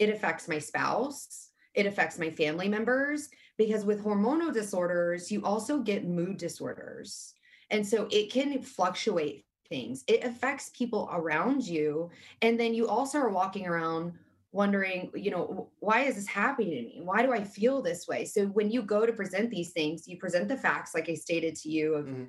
it 0.00 0.10
affects 0.10 0.48
my 0.48 0.58
spouse, 0.58 1.50
it 1.74 1.86
affects 1.86 2.18
my 2.18 2.28
family 2.28 2.68
members, 2.68 3.28
because 3.56 3.84
with 3.84 4.02
hormonal 4.02 4.52
disorders, 4.52 5.30
you 5.30 5.44
also 5.44 5.78
get 5.78 6.04
mood 6.04 6.38
disorders. 6.38 7.34
And 7.70 7.86
so 7.86 8.08
it 8.10 8.32
can 8.32 8.60
fluctuate 8.60 9.44
things, 9.68 10.04
it 10.06 10.24
affects 10.24 10.70
people 10.74 11.08
around 11.12 11.66
you. 11.66 12.10
And 12.42 12.58
then 12.58 12.74
you 12.74 12.88
also 12.88 13.18
are 13.18 13.30
walking 13.30 13.66
around 13.66 14.12
wondering, 14.52 15.10
you 15.14 15.30
know, 15.30 15.68
why 15.80 16.00
is 16.02 16.14
this 16.14 16.26
happening 16.26 16.70
to 16.70 16.82
me? 16.82 17.00
Why 17.02 17.22
do 17.22 17.32
I 17.32 17.44
feel 17.44 17.82
this 17.82 18.08
way? 18.08 18.24
So 18.24 18.46
when 18.46 18.70
you 18.70 18.82
go 18.82 19.04
to 19.04 19.12
present 19.12 19.50
these 19.50 19.70
things, 19.70 20.08
you 20.08 20.16
present 20.16 20.48
the 20.48 20.56
facts, 20.56 20.94
like 20.94 21.08
I 21.08 21.14
stated 21.14 21.54
to 21.56 21.68
you, 21.68 21.94
of, 21.94 22.06
mm-hmm. 22.06 22.24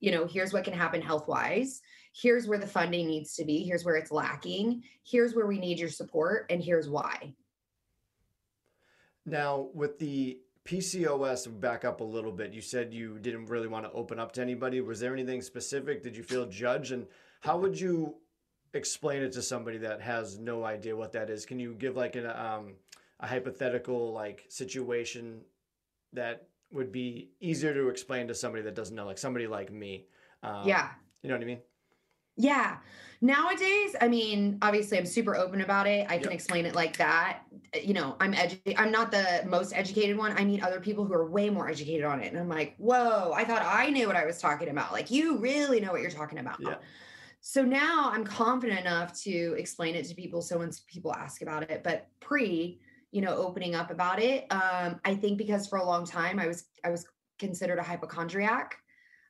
you 0.00 0.10
know, 0.10 0.26
here's 0.26 0.52
what 0.52 0.64
can 0.64 0.72
happen 0.72 1.00
health 1.00 1.28
wise. 1.28 1.80
Here's 2.12 2.48
where 2.48 2.58
the 2.58 2.66
funding 2.66 3.06
needs 3.06 3.34
to 3.36 3.44
be. 3.44 3.62
Here's 3.62 3.84
where 3.84 3.94
it's 3.94 4.10
lacking. 4.10 4.82
Here's 5.04 5.34
where 5.34 5.46
we 5.46 5.58
need 5.58 5.78
your 5.78 5.88
support. 5.88 6.46
And 6.50 6.62
here's 6.62 6.88
why. 6.88 7.34
Now, 9.24 9.68
with 9.72 9.98
the 9.98 10.40
PCOS, 10.66 11.60
back 11.60 11.84
up 11.84 12.00
a 12.00 12.04
little 12.04 12.32
bit. 12.32 12.52
You 12.52 12.60
said 12.60 12.92
you 12.92 13.18
didn't 13.18 13.46
really 13.46 13.68
want 13.68 13.84
to 13.86 13.92
open 13.92 14.18
up 14.18 14.32
to 14.32 14.40
anybody. 14.40 14.80
Was 14.80 15.00
there 15.00 15.12
anything 15.12 15.42
specific? 15.42 16.02
Did 16.02 16.16
you 16.16 16.22
feel 16.22 16.46
judged? 16.46 16.92
And 16.92 17.06
how 17.40 17.58
would 17.58 17.80
you 17.80 18.16
explain 18.74 19.22
it 19.22 19.32
to 19.32 19.42
somebody 19.42 19.78
that 19.78 20.00
has 20.00 20.38
no 20.38 20.64
idea 20.64 20.94
what 20.94 21.12
that 21.12 21.30
is. 21.30 21.44
Can 21.46 21.58
you 21.58 21.74
give 21.74 21.96
like 21.96 22.16
an 22.16 22.26
um, 22.26 22.74
a 23.18 23.26
hypothetical 23.26 24.12
like 24.12 24.46
situation 24.48 25.40
that 26.12 26.48
would 26.72 26.92
be 26.92 27.30
easier 27.40 27.74
to 27.74 27.88
explain 27.88 28.28
to 28.28 28.34
somebody 28.34 28.62
that 28.62 28.74
doesn't 28.74 28.94
know, 28.94 29.06
like 29.06 29.18
somebody 29.18 29.46
like 29.46 29.72
me? 29.72 30.06
Um, 30.42 30.66
yeah. 30.66 30.90
You 31.22 31.28
know 31.28 31.36
what 31.36 31.42
I 31.42 31.46
mean? 31.46 31.60
Yeah. 32.40 32.78
Nowadays, 33.22 33.94
I 34.00 34.08
mean, 34.08 34.56
obviously 34.62 34.96
I'm 34.96 35.04
super 35.04 35.36
open 35.36 35.60
about 35.60 35.86
it. 35.86 36.06
I 36.08 36.16
can 36.16 36.30
Yep. 36.30 36.32
explain 36.32 36.64
it 36.64 36.74
like 36.74 36.96
that. 36.96 37.42
You 37.74 37.92
know, 37.92 38.16
I'm 38.18 38.32
edu- 38.32 38.74
I'm 38.78 38.90
not 38.90 39.10
the 39.10 39.44
most 39.46 39.74
educated 39.74 40.16
one. 40.16 40.32
I 40.38 40.44
meet 40.44 40.62
other 40.62 40.80
people 40.80 41.04
who 41.04 41.12
are 41.12 41.28
way 41.30 41.50
more 41.50 41.68
educated 41.68 42.04
on 42.04 42.20
it. 42.22 42.28
And 42.32 42.38
I'm 42.38 42.48
like, 42.48 42.76
whoa, 42.78 43.32
I 43.32 43.44
thought 43.44 43.62
I 43.62 43.90
knew 43.90 44.06
what 44.06 44.16
I 44.16 44.24
was 44.24 44.38
talking 44.38 44.68
about. 44.70 44.92
Like 44.92 45.10
you 45.10 45.36
really 45.36 45.80
know 45.80 45.92
what 45.92 46.00
you're 46.00 46.10
talking 46.10 46.38
about. 46.38 46.60
Yeah. 46.60 46.76
So 47.42 47.62
now 47.62 48.10
I'm 48.10 48.24
confident 48.24 48.80
enough 48.80 49.12
to 49.22 49.54
explain 49.58 49.94
it 49.94 50.06
to 50.06 50.14
people. 50.14 50.40
So 50.40 50.58
when 50.58 50.70
people 50.86 51.14
ask 51.14 51.42
about 51.42 51.70
it, 51.70 51.82
but 51.82 52.08
pre, 52.20 52.80
you 53.12 53.20
know, 53.20 53.36
opening 53.36 53.74
up 53.74 53.90
about 53.90 54.20
it, 54.20 54.46
um, 54.50 54.98
I 55.04 55.14
think 55.14 55.36
because 55.36 55.66
for 55.66 55.78
a 55.78 55.84
long 55.84 56.06
time 56.06 56.38
I 56.38 56.46
was 56.46 56.64
I 56.84 56.90
was 56.90 57.06
considered 57.38 57.78
a 57.78 57.82
hypochondriac. 57.82 58.76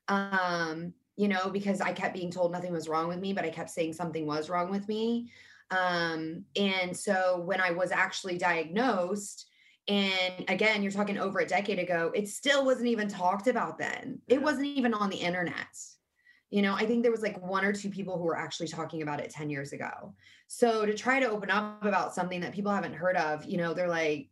Um, 0.08 0.94
you 1.20 1.28
know, 1.28 1.50
because 1.50 1.82
I 1.82 1.92
kept 1.92 2.14
being 2.14 2.30
told 2.30 2.50
nothing 2.50 2.72
was 2.72 2.88
wrong 2.88 3.06
with 3.06 3.18
me, 3.18 3.34
but 3.34 3.44
I 3.44 3.50
kept 3.50 3.68
saying 3.68 3.92
something 3.92 4.24
was 4.24 4.48
wrong 4.48 4.70
with 4.70 4.88
me. 4.88 5.30
Um, 5.70 6.46
and 6.56 6.96
so 6.96 7.42
when 7.44 7.60
I 7.60 7.72
was 7.72 7.92
actually 7.92 8.38
diagnosed, 8.38 9.46
and 9.86 10.46
again, 10.48 10.82
you're 10.82 10.90
talking 10.90 11.18
over 11.18 11.40
a 11.40 11.46
decade 11.46 11.78
ago, 11.78 12.10
it 12.14 12.26
still 12.26 12.64
wasn't 12.64 12.88
even 12.88 13.06
talked 13.06 13.48
about 13.48 13.76
then. 13.76 14.20
It 14.28 14.40
wasn't 14.40 14.68
even 14.68 14.94
on 14.94 15.10
the 15.10 15.18
internet. 15.18 15.76
You 16.48 16.62
know, 16.62 16.72
I 16.72 16.86
think 16.86 17.02
there 17.02 17.12
was 17.12 17.20
like 17.20 17.38
one 17.46 17.66
or 17.66 17.74
two 17.74 17.90
people 17.90 18.16
who 18.16 18.24
were 18.24 18.38
actually 18.38 18.68
talking 18.68 19.02
about 19.02 19.20
it 19.20 19.28
10 19.28 19.50
years 19.50 19.74
ago. 19.74 20.14
So 20.46 20.86
to 20.86 20.94
try 20.94 21.20
to 21.20 21.28
open 21.28 21.50
up 21.50 21.84
about 21.84 22.14
something 22.14 22.40
that 22.40 22.54
people 22.54 22.72
haven't 22.72 22.94
heard 22.94 23.18
of, 23.18 23.44
you 23.44 23.58
know, 23.58 23.74
they're 23.74 23.88
like, 23.88 24.30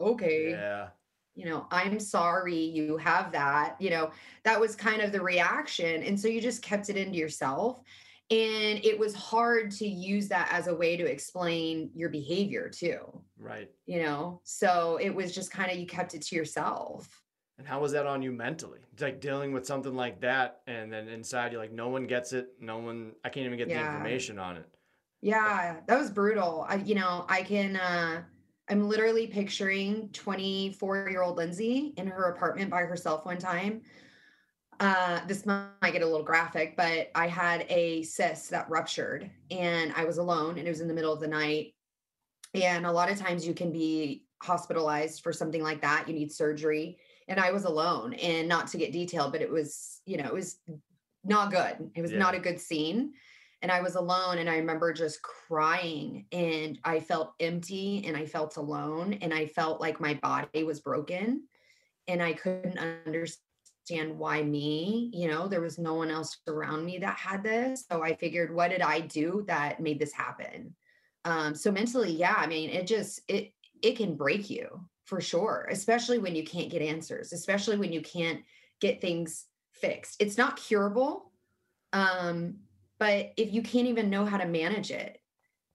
okay, 0.00 0.50
Yeah. 0.50 0.88
You 1.34 1.44
know, 1.46 1.66
I'm 1.70 1.98
sorry 1.98 2.56
you 2.56 2.96
have 2.98 3.32
that. 3.32 3.76
You 3.80 3.90
know, 3.90 4.10
that 4.44 4.60
was 4.60 4.76
kind 4.76 5.02
of 5.02 5.12
the 5.12 5.20
reaction. 5.20 6.02
And 6.02 6.18
so 6.18 6.28
you 6.28 6.40
just 6.40 6.62
kept 6.62 6.88
it 6.88 6.96
into 6.96 7.18
yourself. 7.18 7.82
And 8.30 8.82
it 8.84 8.98
was 8.98 9.14
hard 9.14 9.70
to 9.72 9.86
use 9.86 10.28
that 10.28 10.48
as 10.50 10.66
a 10.66 10.74
way 10.74 10.96
to 10.96 11.04
explain 11.04 11.90
your 11.94 12.08
behavior 12.08 12.70
too, 12.70 13.22
Right. 13.36 13.70
you 13.84 14.02
know? 14.02 14.40
So 14.44 14.98
it 15.00 15.10
was 15.10 15.34
just 15.34 15.50
kind 15.50 15.70
of 15.70 15.76
you 15.76 15.86
kept 15.86 16.14
it 16.14 16.22
to 16.22 16.36
yourself. 16.36 17.22
And 17.58 17.66
how 17.66 17.80
was 17.80 17.92
that 17.92 18.06
on 18.06 18.22
you 18.22 18.32
mentally? 18.32 18.80
It's 18.92 19.02
like 19.02 19.20
dealing 19.20 19.52
with 19.52 19.64
something 19.66 19.94
like 19.94 20.20
that, 20.22 20.62
and 20.66 20.92
then 20.92 21.06
inside 21.06 21.52
you're 21.52 21.60
like, 21.60 21.70
no 21.70 21.88
one 21.88 22.06
gets 22.06 22.32
it. 22.32 22.48
No 22.58 22.78
one. 22.78 23.12
I 23.24 23.28
can't 23.28 23.46
even 23.46 23.58
get 23.58 23.68
the 23.68 23.78
information 23.78 24.38
on 24.40 24.56
it. 24.56 24.66
Yeah, 25.20 25.80
that 25.86 25.98
was 25.98 26.10
brutal. 26.10 26.66
I, 26.68 26.76
you 26.76 26.96
know, 26.96 27.26
I 27.28 27.42
can, 27.44 27.76
uh, 27.76 28.24
I'm 28.68 28.88
literally 28.88 29.26
picturing 29.26 30.08
24 30.12 31.08
year 31.10 31.22
old 31.22 31.36
Lindsay 31.36 31.92
in 31.96 32.06
her 32.06 32.24
apartment 32.30 32.70
by 32.70 32.82
herself 32.82 33.26
one 33.26 33.38
time. 33.38 33.82
Uh, 34.80 35.20
this 35.26 35.46
might 35.46 35.70
get 35.92 36.02
a 36.02 36.06
little 36.06 36.24
graphic, 36.24 36.76
but 36.76 37.10
I 37.14 37.28
had 37.28 37.66
a 37.68 38.02
cyst 38.02 38.50
that 38.50 38.68
ruptured 38.68 39.30
and 39.50 39.92
I 39.94 40.04
was 40.04 40.18
alone 40.18 40.58
and 40.58 40.66
it 40.66 40.70
was 40.70 40.80
in 40.80 40.88
the 40.88 40.94
middle 40.94 41.12
of 41.12 41.20
the 41.20 41.28
night. 41.28 41.74
And 42.54 42.86
a 42.86 42.92
lot 42.92 43.10
of 43.10 43.18
times 43.18 43.46
you 43.46 43.54
can 43.54 43.70
be 43.70 44.24
hospitalized 44.42 45.22
for 45.22 45.32
something 45.32 45.62
like 45.62 45.82
that. 45.82 46.08
You 46.08 46.14
need 46.14 46.32
surgery. 46.32 46.98
And 47.28 47.38
I 47.38 47.52
was 47.52 47.64
alone 47.64 48.14
and 48.14 48.48
not 48.48 48.68
to 48.68 48.78
get 48.78 48.92
detailed, 48.92 49.32
but 49.32 49.42
it 49.42 49.50
was, 49.50 50.00
you 50.06 50.16
know, 50.16 50.26
it 50.26 50.34
was 50.34 50.58
not 51.22 51.50
good. 51.50 51.90
It 51.94 52.02
was 52.02 52.12
Yeah. 52.12 52.18
not 52.18 52.34
a 52.34 52.40
good 52.40 52.60
scene 52.60 53.14
and 53.64 53.72
I 53.72 53.80
was 53.80 53.94
alone 53.94 54.36
and 54.36 54.50
I 54.50 54.58
remember 54.58 54.92
just 54.92 55.22
crying 55.22 56.26
and 56.32 56.78
I 56.84 57.00
felt 57.00 57.32
empty 57.40 58.04
and 58.06 58.14
I 58.14 58.26
felt 58.26 58.58
alone 58.58 59.14
and 59.22 59.32
I 59.32 59.46
felt 59.46 59.80
like 59.80 60.02
my 60.02 60.12
body 60.12 60.64
was 60.64 60.80
broken 60.80 61.44
and 62.06 62.22
I 62.22 62.34
couldn't 62.34 62.76
understand 62.76 64.18
why 64.18 64.42
me, 64.42 65.10
you 65.14 65.28
know, 65.28 65.48
there 65.48 65.62
was 65.62 65.78
no 65.78 65.94
one 65.94 66.10
else 66.10 66.36
around 66.46 66.84
me 66.84 66.98
that 66.98 67.16
had 67.16 67.42
this. 67.42 67.86
So 67.90 68.02
I 68.02 68.14
figured 68.16 68.54
what 68.54 68.68
did 68.68 68.82
I 68.82 69.00
do 69.00 69.44
that 69.48 69.80
made 69.80 69.98
this 69.98 70.12
happen? 70.12 70.76
Um 71.24 71.54
so 71.54 71.72
mentally, 71.72 72.12
yeah, 72.12 72.34
I 72.36 72.46
mean, 72.46 72.68
it 72.68 72.86
just 72.86 73.22
it 73.28 73.54
it 73.82 73.96
can 73.96 74.14
break 74.14 74.50
you 74.50 74.78
for 75.06 75.22
sure, 75.22 75.68
especially 75.70 76.18
when 76.18 76.36
you 76.36 76.44
can't 76.44 76.70
get 76.70 76.82
answers, 76.82 77.32
especially 77.32 77.78
when 77.78 77.94
you 77.94 78.02
can't 78.02 78.42
get 78.82 79.00
things 79.00 79.46
fixed. 79.72 80.20
It's 80.20 80.36
not 80.36 80.58
curable. 80.58 81.32
Um 81.94 82.56
but 82.98 83.32
if 83.36 83.52
you 83.52 83.62
can't 83.62 83.88
even 83.88 84.10
know 84.10 84.24
how 84.24 84.36
to 84.38 84.46
manage 84.46 84.90
it 84.90 85.20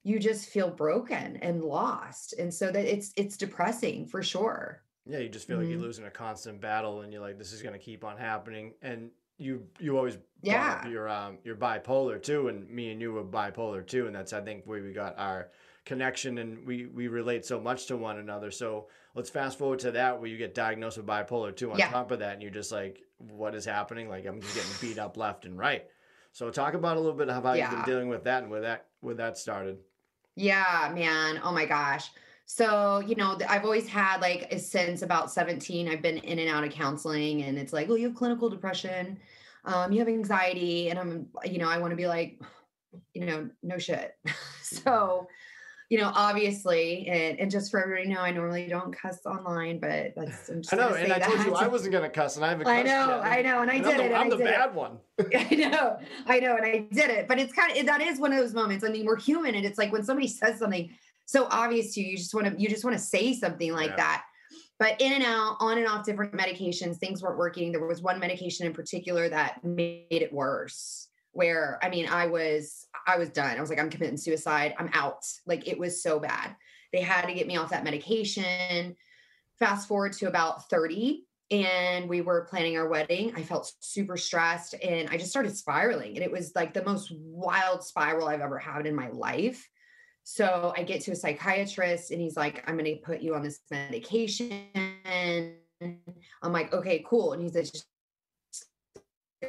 you 0.03 0.19
just 0.19 0.49
feel 0.49 0.71
broken 0.71 1.38
and 1.38 1.63
lost 1.63 2.33
and 2.33 2.53
so 2.53 2.71
that 2.71 2.85
it's 2.85 3.13
it's 3.17 3.38
depressing 3.38 4.07
for 4.07 4.23
sure 4.23 4.83
Yeah, 5.05 5.19
you 5.19 5.29
just 5.29 5.47
feel 5.47 5.57
like 5.57 5.69
you're 5.69 5.79
Mhm. 5.79 5.79
losing 5.79 6.05
a 6.05 6.11
constant 6.11 6.61
battle, 6.61 7.01
and 7.01 7.11
you're 7.11 7.21
like, 7.21 7.38
this 7.38 7.51
is 7.53 7.61
gonna 7.61 7.79
keep 7.79 8.03
on 8.03 8.17
happening. 8.17 8.73
And 8.81 9.11
you 9.38 9.69
you 9.79 9.97
always 9.97 10.17
Yeah. 10.41 10.89
your 10.89 11.07
um 11.09 11.39
your 11.43 11.55
bipolar 11.55 12.21
too, 12.21 12.47
and 12.49 12.69
me 12.69 12.91
and 12.91 13.01
you 13.01 13.13
were 13.13 13.23
bipolar 13.23 13.85
too, 13.85 14.07
and 14.07 14.15
that's 14.15 14.33
I 14.33 14.41
think 14.41 14.65
where 14.65 14.83
we 14.83 14.91
got 14.93 15.17
our 15.17 15.51
connection, 15.85 16.38
and 16.38 16.65
we 16.67 16.85
we 16.85 17.07
relate 17.07 17.45
so 17.45 17.59
much 17.59 17.88
to 17.88 17.97
one 17.97 18.17
another. 18.19 18.51
So 18.51 18.89
let's 19.15 19.29
fast 19.29 19.57
forward 19.57 19.79
to 19.79 19.91
that 19.91 20.19
where 20.19 20.29
you 20.29 20.38
get 20.38 20.53
diagnosed 20.53 20.97
with 20.97 21.07
bipolar 21.07 21.55
too. 21.55 21.71
On 21.71 21.81
Yeah. 21.81 21.93
top 21.93 22.11
of 22.11 22.19
that, 22.19 22.33
and 22.33 22.41
you're 22.41 22.51
just 22.51 22.71
like, 22.71 23.01
what 23.17 23.55
is 23.55 23.65
happening? 23.65 24.09
Like 24.09 24.25
I'm 24.25 24.41
just 24.41 24.53
getting 24.53 24.75
beat 24.75 24.99
up 24.99 25.17
left 25.17 25.45
and 25.45 25.57
right. 25.57 25.88
So 26.31 26.50
talk 26.50 26.74
about 26.74 26.98
a 26.98 27.00
little 27.00 27.17
bit 27.17 27.29
of 27.29 27.43
how 27.43 27.53
you've 27.53 27.69
been 27.69 27.83
dealing 27.83 28.07
with 28.09 28.24
that 28.24 28.43
and 28.43 28.51
where 28.51 28.62
that 28.62 28.86
where 29.01 29.15
that 29.15 29.38
started. 29.38 29.77
yeah 30.36 30.91
man. 30.93 31.39
Oh 31.43 31.51
my 31.51 31.65
gosh. 31.65 32.09
So 32.45 33.00
you 33.05 33.15
know 33.15 33.38
i've 33.48 33.63
always 33.63 33.88
had 33.88 34.21
like 34.21 34.51
since 34.59 35.01
about 35.01 35.31
17 35.31 35.88
i've 35.88 36.01
been 36.01 36.17
in 36.17 36.39
and 36.39 36.50
out 36.50 36.63
of 36.63 36.71
counseling 36.71 37.43
and 37.43 37.57
it's 37.57 37.74
like 37.74 37.88
well, 37.88 37.98
you 37.98 38.07
have 38.07 38.15
clinical 38.15 38.50
depression. 38.50 39.19
Um 39.65 39.91
you 39.91 40.00
have 40.00 40.07
anxiety. 40.07 40.89
And 40.89 40.98
i'm 41.00 41.27
you 41.45 41.59
know 41.59 41.69
i 41.69 41.77
want 41.77 41.91
to 41.91 41.98
be 41.98 42.07
like 42.07 42.41
you 43.13 43.25
know 43.25 43.50
no 43.63 43.77
shit. 43.77 44.15
So 44.62 45.27
you 45.89 45.98
know 45.98 46.12
obviously 46.15 47.08
and, 47.08 47.39
and 47.39 47.50
just 47.51 47.72
for 47.72 47.81
everybody 47.81 48.08
to 48.08 48.13
know 48.13 48.22
i 48.22 48.31
normally 48.31 48.67
don't 48.67 48.96
cuss 48.96 49.25
online 49.25 49.79
but 49.79 50.13
that's 50.15 50.48
i'm 50.50 50.62
just 50.62 50.74
I 50.74 50.77
know, 50.77 50.93
and 50.93 51.12
I 51.12 51.19
told 51.19 51.46
you. 51.46 51.55
I 51.55 51.67
wasn't 51.75 51.93
gonna 51.93 52.10
cuss, 52.10 52.36
and 52.36 52.46
I 52.46 52.50
haven't. 52.50 52.67
I 52.67 52.84
know, 52.84 53.08
yet. 53.08 53.25
I 53.25 53.41
know, 53.41 53.62
and 53.62 53.72
I 53.72 53.75
And 53.75 53.84
did 53.84 54.00
I'm 54.00 54.05
it. 54.12 54.13
I'm 54.13 54.29
the 54.29 54.38
did 54.38 54.48
it. 54.48 54.55
bad 54.55 54.75
one. 54.75 54.98
I 55.36 55.55
know, 55.55 55.98
I 56.27 56.39
know, 56.39 56.55
and 56.58 56.65
I 56.65 56.88
did 56.91 57.10
it. 57.10 57.27
But 57.27 57.39
it's 57.39 57.51
kind 57.53 57.75
of 57.77 57.86
that 57.88 58.01
is 58.01 58.19
one 58.19 58.31
of 58.31 58.38
those 58.39 58.53
moments. 58.53 58.84
I 58.86 58.89
mean, 58.89 59.05
we're 59.05 59.19
human, 59.19 59.55
and 59.55 59.65
it's 59.65 59.77
like 59.77 59.91
when 59.91 60.03
somebody 60.03 60.27
says 60.27 60.60
something 60.60 60.89
so 61.25 61.48
obvious 61.51 61.93
to 61.96 62.01
you, 62.01 62.08
you 62.12 62.17
just 62.17 62.34
want 62.34 62.48
to 62.48 62.62
you 62.62 62.69
just 62.69 62.84
want 62.84 62.96
to 62.96 63.01
say 63.03 63.34
something 63.34 63.74
like 63.74 63.89
Yeah. 63.91 63.96
that. 63.98 64.24
But 64.79 65.01
in 65.01 65.12
and 65.12 65.24
out, 65.24 65.58
on 65.60 65.77
and 65.77 65.88
off 65.88 66.05
different 66.05 66.34
medications, 66.34 66.98
things 66.98 67.22
weren't 67.22 67.38
working. 67.38 67.72
There 67.74 67.86
was 67.86 68.01
one 68.01 68.17
medication 68.19 68.65
in 68.65 68.74
particular 68.74 69.27
that 69.27 69.62
made 69.63 70.05
it 70.10 70.31
worse. 70.31 71.08
Where 71.31 71.79
I 71.81 71.89
mean, 71.89 72.07
I 72.07 72.27
was 72.27 72.88
I 73.07 73.17
was 73.17 73.29
done. 73.29 73.57
I 73.57 73.62
was 73.62 73.69
like, 73.69 73.79
I'm 73.79 73.89
committing 73.89 74.17
suicide. 74.17 74.74
I'm 74.77 74.89
out. 74.93 75.25
Like 75.45 75.67
it 75.67 75.77
was 75.77 76.01
so 76.01 76.19
bad. 76.19 76.55
They 76.91 77.01
had 77.01 77.27
to 77.27 77.33
get 77.33 77.48
me 77.48 77.57
off 77.57 77.69
that 77.69 77.83
medication. 77.83 78.95
Fast 79.59 79.88
forward 79.88 80.13
to 80.13 80.27
about 80.27 80.69
30 80.69 81.25
and 81.51 82.07
we 82.07 82.21
were 82.21 82.45
planning 82.50 82.77
our 82.77 82.88
wedding. 82.88 83.33
I 83.36 83.43
felt 83.43 83.74
super 83.79 84.17
stressed 84.17 84.75
and 84.83 85.09
I 85.09 85.17
just 85.17 85.31
started 85.31 85.55
spiraling. 85.57 86.15
And 86.15 86.24
it 86.24 86.31
was 86.31 86.51
like 86.55 86.74
the 86.74 86.83
most 86.83 87.12
wild 87.12 87.83
spiral 87.83 88.27
I've 88.27 88.41
ever 88.41 88.59
had 88.59 88.86
in 88.86 88.95
my 88.95 89.09
life. 89.09 89.67
So 90.24 90.74
I 90.77 90.83
get 90.83 91.01
to 91.01 91.12
a 91.12 91.15
psychiatrist 91.15 92.12
and 92.12 92.21
he's 92.21 92.38
like, 92.38 92.63
I'm 92.67 92.77
going 92.77 92.86
to 92.86 93.01
put 93.01 93.21
you 93.21 93.33
on 93.33 93.41
this 93.41 93.62
medication. 93.71 94.67
I'm 96.43 96.53
like, 96.53 96.71
okay, 96.71 97.03
cool. 97.07 97.33
And 97.33 97.41
he's 97.41 97.55
like, 97.55 97.71
just 97.71 97.88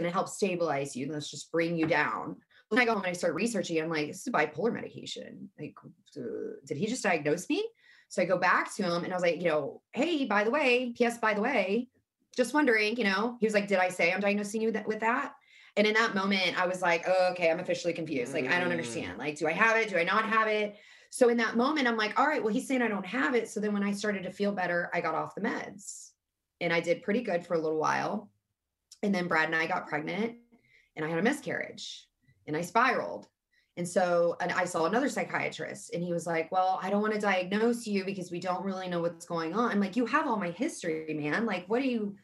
going 0.01 0.11
to 0.11 0.15
help 0.15 0.29
stabilize 0.29 0.97
you. 0.97 1.13
Let's 1.13 1.31
just 1.31 1.53
bring 1.53 1.77
you 1.77 1.87
down. 1.87 2.37
When 2.69 2.81
I 2.81 2.85
go 2.85 2.93
home 2.95 3.03
and 3.03 3.11
I 3.11 3.15
start 3.15 3.35
researching, 3.35 3.81
I'm 3.81 3.91
like, 3.91 4.09
this 4.09 4.27
is 4.27 4.33
bipolar 4.33 4.73
medication. 4.73 5.51
Like, 5.59 5.75
uh, 6.17 6.21
did 6.67 6.77
he 6.77 6.87
just 6.87 7.03
diagnose 7.03 7.49
me? 7.49 7.65
So 8.09 8.23
I 8.23 8.25
go 8.25 8.39
back 8.39 8.75
to 8.77 8.83
him 8.83 9.05
and 9.05 9.13
I 9.13 9.17
was 9.17 9.23
like, 9.23 9.37
you 9.43 9.49
know, 9.49 9.83
hey, 9.93 10.25
by 10.25 10.45
the 10.45 10.51
way, 10.51 10.93
P.S. 10.97 11.19
By 11.19 11.35
the 11.35 11.41
way, 11.41 11.89
just 12.37 12.55
wondering, 12.55 12.97
you 12.97 13.05
know, 13.05 13.37
he 13.41 13.47
was 13.47 13.55
like, 13.55 13.69
did 13.69 13.79
I 13.79 13.89
say 13.89 14.13
I'm 14.13 14.21
diagnosing 14.21 14.63
you 14.63 14.73
with 14.87 15.01
that? 15.01 15.35
And 15.77 15.87
in 15.87 15.95
that 15.95 16.15
moment, 16.15 16.61
I 16.61 16.67
was 16.67 16.83
like, 16.83 17.05
oh, 17.07 17.29
okay, 17.33 17.51
I'm 17.51 17.61
officially 17.61 17.93
confused. 17.93 18.35
Like, 18.35 18.49
I 18.49 18.59
don't 18.59 18.69
Mm. 18.69 18.73
understand. 18.73 19.19
Like, 19.19 19.37
do 19.37 19.47
I 19.47 19.53
have 19.53 19.77
it? 19.77 19.89
Do 19.89 19.99
I 19.99 20.05
not 20.05 20.25
have 20.29 20.49
it? 20.49 20.77
So 21.11 21.29
in 21.29 21.37
that 21.39 21.57
moment, 21.57 21.89
I'm 21.89 21.97
like, 21.97 22.19
all 22.19 22.27
right, 22.27 22.43
well, 22.43 22.53
he's 22.53 22.67
saying 22.69 22.83
I 22.83 22.89
don't 22.89 23.07
have 23.07 23.35
it. 23.35 23.49
So 23.49 23.59
then 23.61 23.73
when 23.73 23.83
I 23.83 23.93
started 23.93 24.23
to 24.25 24.31
feel 24.33 24.53
better, 24.53 24.91
I 24.95 25.01
got 25.01 25.15
off 25.15 25.35
the 25.35 25.41
meds 25.41 26.11
and 26.61 26.73
I 26.73 26.81
did 26.81 27.03
pretty 27.03 27.23
good 27.23 27.45
for 27.47 27.55
a 27.55 27.59
little 27.59 27.79
while. 27.79 28.31
And 29.03 29.15
then 29.15 29.29
Brad 29.29 29.47
and 29.47 29.57
I 29.57 29.67
got 29.67 29.89
pregnant 29.89 30.37
and 30.97 31.05
I 31.05 31.09
had 31.09 31.19
a 31.19 31.23
miscarriage 31.23 32.07
and 32.47 32.57
I 32.57 32.61
spiraled. 32.63 33.27
And 33.77 33.89
so 33.89 34.37
and 34.41 34.53
I 34.53 34.65
saw 34.65 34.85
another 34.85 35.09
psychiatrist 35.09 35.95
and 35.95 36.03
he 36.03 36.13
was 36.13 36.27
like, 36.27 36.51
Well, 36.53 36.79
I 36.83 36.91
don't 36.91 37.01
want 37.01 37.15
to 37.15 37.21
diagnose 37.21 37.87
you 37.87 38.05
because 38.05 38.31
we 38.31 38.41
don't 38.41 38.65
really 38.65 38.89
know 38.89 39.01
what's 39.01 39.27
going 39.27 39.55
on. 39.55 39.71
I'm 39.71 39.81
like, 39.81 39.97
You 39.97 40.07
have 40.07 40.27
all 40.27 40.37
my 40.37 40.51
history, 40.51 41.15
man. 41.15 41.47
Like, 41.47 41.67
what 41.69 41.81
do 41.81 41.89
you, 41.89 42.17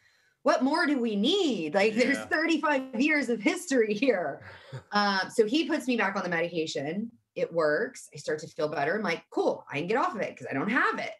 what 0.42 0.62
more 0.62 0.86
do 0.86 0.98
we 0.98 1.16
need? 1.16 1.74
Like, 1.74 1.94
there's 1.94 2.18
35 2.18 3.00
years 3.00 3.28
of 3.28 3.40
history 3.40 3.94
here. 3.94 4.42
Um, 4.92 5.30
so 5.30 5.46
he 5.46 5.66
puts 5.66 5.86
me 5.86 5.96
back 5.96 6.16
on 6.16 6.22
the 6.22 6.28
medication. 6.28 7.10
It 7.34 7.50
works. 7.50 8.10
I 8.14 8.18
start 8.18 8.40
to 8.40 8.46
feel 8.46 8.68
better. 8.68 8.94
I'm 8.94 9.02
like, 9.02 9.22
Cool, 9.30 9.64
I 9.72 9.78
can 9.78 9.86
get 9.86 9.96
off 9.96 10.14
of 10.14 10.20
it 10.20 10.34
because 10.34 10.48
I 10.50 10.54
don't 10.54 10.68
have 10.68 10.98
it. 10.98 11.12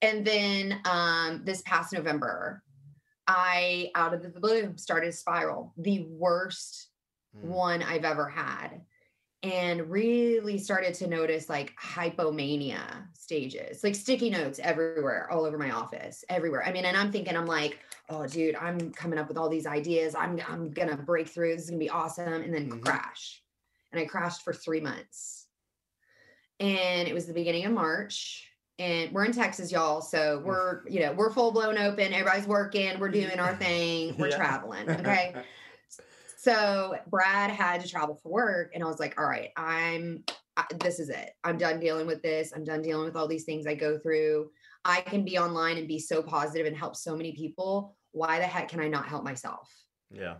And 0.00 0.26
then 0.26 0.80
um, 0.86 1.42
this 1.44 1.60
past 1.62 1.92
November, 1.92 2.62
I, 3.26 3.90
out 3.94 4.14
of 4.14 4.22
the 4.22 4.28
blue, 4.28 4.74
started 4.76 5.14
spiral. 5.14 5.72
The 5.76 6.06
worst 6.10 6.88
mm. 7.36 7.44
one 7.44 7.82
I've 7.82 8.04
ever 8.04 8.28
had 8.28 8.82
and 9.42 9.90
really 9.90 10.56
started 10.56 10.94
to 10.94 11.08
notice 11.08 11.48
like 11.48 11.74
hypomania 11.76 12.80
stages, 13.12 13.82
like 13.82 13.94
sticky 13.94 14.30
notes 14.30 14.60
everywhere, 14.62 15.28
all 15.32 15.44
over 15.44 15.58
my 15.58 15.72
office, 15.72 16.24
everywhere. 16.28 16.64
I 16.64 16.72
mean, 16.72 16.84
and 16.84 16.96
I'm 16.96 17.10
thinking, 17.10 17.36
I'm 17.36 17.46
like, 17.46 17.80
oh, 18.08 18.26
dude, 18.26 18.54
I'm 18.54 18.92
coming 18.92 19.18
up 19.18 19.26
with 19.28 19.36
all 19.36 19.48
these 19.48 19.66
ideas. 19.66 20.14
I'm 20.14 20.40
I'm 20.48 20.70
gonna 20.70 20.96
break 20.96 21.28
through. 21.28 21.54
This 21.54 21.64
is 21.64 21.70
gonna 21.70 21.80
be 21.80 21.90
awesome, 21.90 22.42
and 22.42 22.54
then 22.54 22.68
mm-hmm. 22.68 22.80
crash. 22.80 23.42
And 23.90 24.00
I 24.00 24.04
crashed 24.04 24.42
for 24.42 24.52
three 24.52 24.80
months. 24.80 25.46
And 26.60 27.08
it 27.08 27.14
was 27.14 27.26
the 27.26 27.34
beginning 27.34 27.64
of 27.64 27.72
March. 27.72 28.48
And 28.82 29.12
we're 29.12 29.24
in 29.24 29.32
Texas, 29.32 29.70
y'all. 29.70 30.00
So 30.00 30.40
mm. 30.40 30.42
we're, 30.42 30.80
you 30.88 31.00
know, 31.00 31.12
we're 31.12 31.30
full 31.30 31.52
blown 31.52 31.78
open. 31.78 32.12
Everybody's 32.12 32.48
working. 32.48 32.98
We're 32.98 33.10
doing 33.10 33.38
our 33.38 33.54
thing. 33.66 34.16
We're 34.18 34.28
yeah. 34.28 34.36
traveling. 34.36 34.88
Okay. 35.02 35.34
So 36.36 36.96
Brad 37.06 37.52
had 37.52 37.82
to 37.82 37.88
travel 37.88 38.18
for 38.20 38.32
work, 38.32 38.72
and 38.74 38.82
I 38.82 38.86
was 38.88 38.98
like, 38.98 39.16
all 39.16 39.24
right, 39.24 39.50
I'm, 39.56 40.24
I, 40.56 40.64
this 40.80 40.98
is 40.98 41.08
it. 41.08 41.30
I'm 41.44 41.56
done 41.56 41.78
dealing 41.78 42.08
with 42.08 42.20
this. 42.20 42.52
I'm 42.52 42.64
done 42.64 42.82
dealing 42.82 43.04
with 43.04 43.14
all 43.14 43.28
these 43.28 43.44
things 43.44 43.64
I 43.64 43.76
go 43.76 43.96
through. 43.96 44.50
I 44.84 45.02
can 45.02 45.24
be 45.24 45.38
online 45.38 45.78
and 45.78 45.86
be 45.86 46.00
so 46.00 46.20
positive 46.20 46.66
and 46.66 46.76
help 46.76 46.96
so 46.96 47.16
many 47.16 47.30
people. 47.30 47.96
Why 48.10 48.40
the 48.40 48.46
heck 48.46 48.68
can 48.68 48.80
I 48.80 48.88
not 48.88 49.06
help 49.06 49.22
myself? 49.22 49.72
Yeah. 50.10 50.34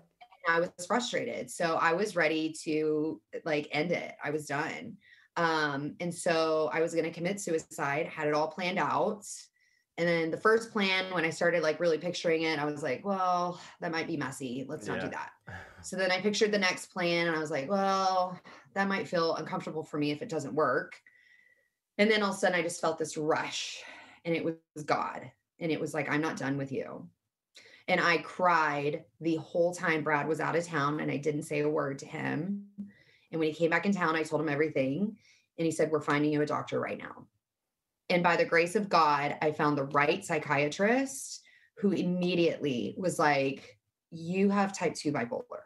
And 0.49 0.57
I 0.57 0.61
was 0.61 0.87
frustrated. 0.89 1.49
So 1.49 1.77
I 1.77 1.93
was 1.93 2.17
ready 2.17 2.53
to 2.65 3.21
like 3.45 3.69
end 3.71 3.93
it. 3.93 4.13
I 4.23 4.31
was 4.31 4.47
done. 4.47 4.97
Um, 5.37 5.95
and 6.01 6.15
so 6.15 6.71
I 6.73 6.81
was 6.81 6.93
going 6.93 7.05
to 7.05 7.11
commit 7.11 7.41
suicide, 7.41 8.07
had 8.07 8.29
it 8.29 8.35
all 8.35 8.49
planned 8.49 8.79
out. 8.79 9.27
And 9.99 10.09
then 10.09 10.31
the 10.31 10.39
first 10.39 10.73
plan, 10.73 11.13
when 11.13 11.25
I 11.25 11.31
started 11.31 11.63
like 11.63 11.81
really 11.81 11.99
picturing 11.99 12.43
it, 12.43 12.59
I 12.59 12.65
was 12.65 12.83
like, 12.83 13.05
well, 13.05 13.61
that 13.81 13.93
might 13.93 14.07
be 14.07 14.17
messy. 14.17 14.65
Let's 14.69 14.87
not 14.87 14.99
yeah. 14.99 15.05
do 15.05 15.11
that. 15.11 15.31
So 15.85 15.97
then 15.97 16.13
I 16.13 16.21
pictured 16.21 16.53
the 16.53 16.61
next 16.61 16.93
plan 16.93 17.27
and 17.27 17.35
I 17.35 17.41
was 17.41 17.51
like, 17.51 17.69
well, 17.69 18.39
that 18.73 18.87
might 18.87 19.09
feel 19.09 19.35
uncomfortable 19.35 19.83
for 19.83 19.99
me 19.99 20.13
if 20.13 20.23
it 20.23 20.29
doesn't 20.29 20.55
work. 20.55 20.95
And 21.99 22.09
then 22.09 22.23
all 22.23 22.31
of 22.31 22.37
a 22.37 22.39
sudden 22.39 22.57
I 22.57 22.63
just 22.63 22.81
felt 22.81 23.01
this 23.01 23.17
rush 23.17 23.83
and 24.25 24.33
it 24.33 24.45
was 24.45 24.55
God. 24.85 25.29
And 25.59 25.73
it 25.73 25.81
was 25.81 25.93
like, 25.93 26.09
I'm 26.09 26.21
not 26.21 26.37
done 26.37 26.57
with 26.57 26.71
you. 26.71 27.09
And 27.89 28.01
I 28.01 28.19
cried 28.19 29.05
the 29.21 29.37
whole 29.37 29.75
time 29.75 30.05
Brad 30.05 30.29
was 30.29 30.41
out 30.41 30.55
of 30.55 30.65
town 30.65 31.01
and 31.01 31.11
I 31.11 31.17
didn't 31.17 31.43
say 31.43 31.61
a 31.61 31.69
word 31.69 31.99
to 31.99 32.07
him. 32.07 32.67
And 33.33 33.41
when 33.41 33.49
he 33.49 33.55
came 33.55 33.71
back 33.71 33.87
in 33.87 33.93
town, 33.93 34.15
I 34.15 34.23
told 34.23 34.43
him 34.43 34.49
everything. 34.49 35.17
And 35.59 35.67
he 35.67 35.73
said, 35.73 35.91
We're 35.91 36.01
finding 36.01 36.33
you 36.33 36.43
a 36.43 36.47
doctor 36.47 36.79
right 36.79 36.99
now. 36.99 37.27
And 38.09 38.23
by 38.23 38.37
the 38.37 38.45
grace 38.45 38.77
of 38.77 38.89
God, 38.89 39.37
I 39.43 39.53
found 39.53 39.77
the 39.77 39.85
right 39.85 40.25
psychiatrist 40.25 41.41
who 41.79 41.93
immediately 41.93 42.95
was 42.97 43.19
like, 43.19 43.79
You 44.11 44.51
have 44.51 44.77
type 44.77 44.95
2 44.95 45.13
bipolar 45.13 45.63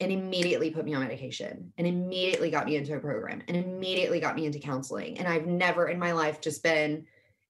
and 0.00 0.12
immediately 0.12 0.70
put 0.70 0.84
me 0.84 0.94
on 0.94 1.02
medication 1.02 1.72
and 1.76 1.86
immediately 1.86 2.50
got 2.50 2.66
me 2.66 2.76
into 2.76 2.94
a 2.94 3.00
program 3.00 3.42
and 3.48 3.56
immediately 3.56 4.20
got 4.20 4.36
me 4.36 4.46
into 4.46 4.58
counseling. 4.58 5.18
And 5.18 5.26
I've 5.26 5.46
never 5.46 5.88
in 5.88 5.98
my 5.98 6.12
life 6.12 6.40
just 6.40 6.62
been 6.62 7.04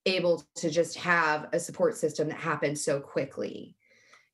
able 0.06 0.44
to 0.56 0.70
just 0.70 0.96
have 0.96 1.48
a 1.52 1.60
support 1.60 1.96
system 1.96 2.28
that 2.28 2.38
happened 2.38 2.78
so 2.78 3.00
quickly. 3.00 3.76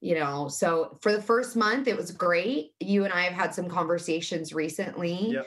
You 0.05 0.17
know, 0.17 0.49
so 0.49 0.99
for 1.01 1.13
the 1.13 1.23
first 1.23 1.57
month, 1.57 1.89
it 1.89 1.97
was 1.97 2.11
great. 2.11 2.73
You 2.79 3.05
and 3.05 3.13
I 3.13 3.23
have 3.23 3.33
had 3.33 3.55
some 3.55 3.69
conversations 3.69 4.53
recently. 4.53 5.33
Yep. 5.33 5.47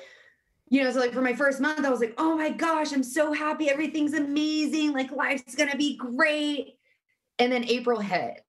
You 0.69 0.83
know, 0.83 0.91
so 0.91 0.99
like 0.99 1.13
for 1.13 1.21
my 1.21 1.35
first 1.35 1.61
month, 1.61 1.85
I 1.85 1.89
was 1.89 1.99
like, 1.99 2.15
oh 2.17 2.35
my 2.35 2.49
gosh, 2.49 2.91
I'm 2.91 3.03
so 3.03 3.31
happy. 3.33 3.69
Everything's 3.69 4.13
amazing. 4.15 4.93
Like 4.93 5.11
life's 5.11 5.55
going 5.55 5.69
to 5.69 5.77
be 5.77 5.95
great. 5.95 6.77
And 7.37 7.51
then 7.51 7.65
April 7.65 7.99
hit. 7.99 8.41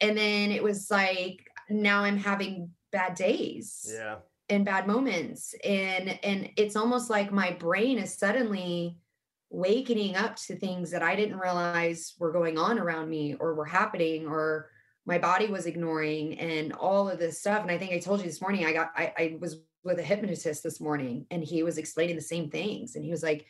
And 0.00 0.16
then 0.16 0.52
it 0.52 0.62
was 0.62 0.88
like, 0.90 1.48
now 1.68 2.04
I'm 2.04 2.16
having 2.16 2.70
bad 2.96 3.14
days 3.14 3.92
yeah 3.92 4.16
and 4.48 4.64
bad 4.64 4.86
moments 4.86 5.54
and 5.64 6.18
and 6.22 6.48
it's 6.56 6.76
almost 6.76 7.10
like 7.10 7.32
my 7.32 7.50
brain 7.50 7.98
is 7.98 8.16
suddenly 8.16 8.96
wakening 9.50 10.16
up 10.16 10.36
to 10.36 10.56
things 10.56 10.90
that 10.90 11.02
i 11.02 11.14
didn't 11.14 11.38
realize 11.38 12.14
were 12.18 12.32
going 12.32 12.56
on 12.56 12.78
around 12.78 13.08
me 13.10 13.34
or 13.38 13.54
were 13.54 13.66
happening 13.66 14.26
or 14.26 14.70
my 15.06 15.18
body 15.18 15.46
was 15.46 15.66
ignoring 15.66 16.38
and 16.38 16.72
all 16.72 17.08
of 17.08 17.18
this 17.18 17.38
stuff 17.38 17.62
and 17.62 17.70
i 17.70 17.78
think 17.78 17.92
i 17.92 17.98
told 17.98 18.20
you 18.20 18.26
this 18.26 18.40
morning 18.40 18.64
i 18.64 18.72
got 18.72 18.90
i, 18.96 19.12
I 19.16 19.36
was 19.40 19.60
with 19.84 19.98
a 19.98 20.02
hypnotist 20.02 20.62
this 20.62 20.80
morning 20.80 21.26
and 21.30 21.42
he 21.42 21.62
was 21.62 21.78
explaining 21.78 22.16
the 22.16 22.22
same 22.22 22.50
things 22.50 22.96
and 22.96 23.04
he 23.04 23.10
was 23.10 23.22
like 23.22 23.46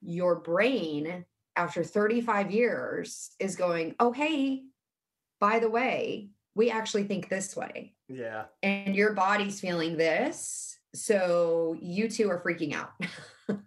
your 0.00 0.36
brain 0.36 1.24
after 1.56 1.82
35 1.82 2.50
years 2.50 3.32
is 3.40 3.56
going 3.56 3.94
oh 3.98 4.12
hey 4.12 4.62
by 5.40 5.58
the 5.58 5.70
way 5.70 6.30
we 6.54 6.70
actually 6.70 7.04
think 7.04 7.28
this 7.28 7.56
way. 7.56 7.94
Yeah. 8.08 8.44
And 8.62 8.94
your 8.94 9.12
body's 9.12 9.60
feeling 9.60 9.96
this. 9.96 10.78
So 10.94 11.76
you 11.80 12.08
two 12.08 12.30
are 12.30 12.40
freaking 12.40 12.74
out. 12.74 12.92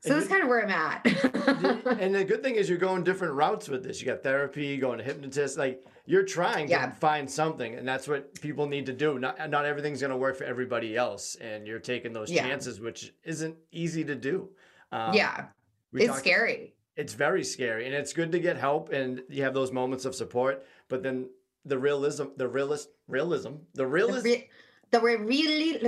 so 0.00 0.12
and 0.12 0.20
that's 0.20 0.30
kind 0.30 0.42
of 0.42 0.48
where 0.48 0.64
I'm 0.64 0.70
at. 0.70 1.04
and 2.00 2.14
the 2.14 2.24
good 2.24 2.42
thing 2.42 2.54
is 2.54 2.70
you're 2.70 2.78
going 2.78 3.04
different 3.04 3.34
routes 3.34 3.68
with 3.68 3.84
this. 3.84 4.00
You 4.00 4.06
got 4.06 4.22
therapy, 4.22 4.78
going 4.78 4.96
to 4.96 5.04
hypnotist, 5.04 5.58
like 5.58 5.84
you're 6.06 6.24
trying 6.24 6.68
yeah. 6.68 6.86
to 6.86 6.92
find 6.94 7.30
something. 7.30 7.74
And 7.74 7.86
that's 7.86 8.08
what 8.08 8.40
people 8.40 8.66
need 8.66 8.86
to 8.86 8.94
do. 8.94 9.18
Not 9.18 9.50
not 9.50 9.66
everything's 9.66 10.00
gonna 10.00 10.16
work 10.16 10.36
for 10.36 10.44
everybody 10.44 10.96
else. 10.96 11.34
And 11.34 11.66
you're 11.66 11.80
taking 11.80 12.14
those 12.14 12.30
yeah. 12.30 12.46
chances, 12.46 12.80
which 12.80 13.12
isn't 13.24 13.56
easy 13.72 14.02
to 14.04 14.14
do. 14.14 14.48
Um, 14.90 15.12
yeah. 15.12 15.46
It's 15.92 16.06
talked, 16.06 16.20
scary. 16.20 16.74
It's 16.96 17.12
very 17.12 17.44
scary. 17.44 17.84
And 17.84 17.94
it's 17.94 18.14
good 18.14 18.32
to 18.32 18.38
get 18.38 18.56
help 18.56 18.92
and 18.92 19.22
you 19.28 19.42
have 19.42 19.52
those 19.52 19.70
moments 19.70 20.06
of 20.06 20.14
support. 20.14 20.64
But 20.88 21.02
then 21.02 21.28
the 21.66 21.78
realism, 21.78 22.28
the 22.38 22.48
realist, 22.48 22.88
realism, 23.06 23.56
the 23.74 23.86
realist, 23.86 24.24
the, 24.24 24.30
re- 24.30 24.48
the 24.90 25.00
really, 25.18 25.78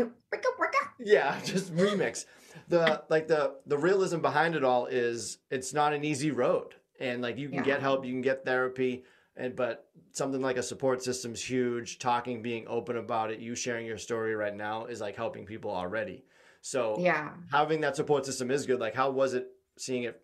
yeah, 1.05 1.41
just 1.45 1.75
remix. 1.75 2.27
The 2.69 3.03
like 3.09 3.29
the 3.29 3.57
the 3.67 3.79
realism 3.79 4.21
behind 4.21 4.55
it 4.55 4.65
all 4.65 4.87
is 4.87 5.39
it's 5.51 5.73
not 5.73 5.93
an 5.93 6.05
easy 6.05 6.31
road, 6.31 6.75
and 7.01 7.23
like 7.23 7.39
you 7.39 7.49
can 7.49 7.59
yeah. 7.59 7.65
get 7.65 7.81
help, 7.81 8.05
you 8.05 8.13
can 8.13 8.23
get 8.23 8.45
therapy, 8.45 9.05
and 9.37 9.55
but 9.57 9.89
something 10.13 10.41
like 10.41 10.57
a 10.57 10.63
support 10.63 11.03
system 11.03 11.33
is 11.33 11.43
huge. 11.43 11.99
Talking, 11.99 12.43
being 12.43 12.67
open 12.69 12.97
about 12.97 13.31
it, 13.31 13.41
you 13.41 13.55
sharing 13.55 13.87
your 13.87 13.99
story 13.99 14.35
right 14.35 14.55
now 14.55 14.87
is 14.87 15.01
like 15.01 15.17
helping 15.17 15.45
people 15.47 15.71
already. 15.71 16.25
So 16.61 16.97
yeah, 16.99 17.31
having 17.51 17.81
that 17.81 17.97
support 17.97 18.27
system 18.27 18.51
is 18.51 18.67
good. 18.67 18.81
Like, 18.81 18.95
how 18.95 19.11
was 19.11 19.35
it 19.35 19.49
seeing 19.79 20.05
it 20.05 20.21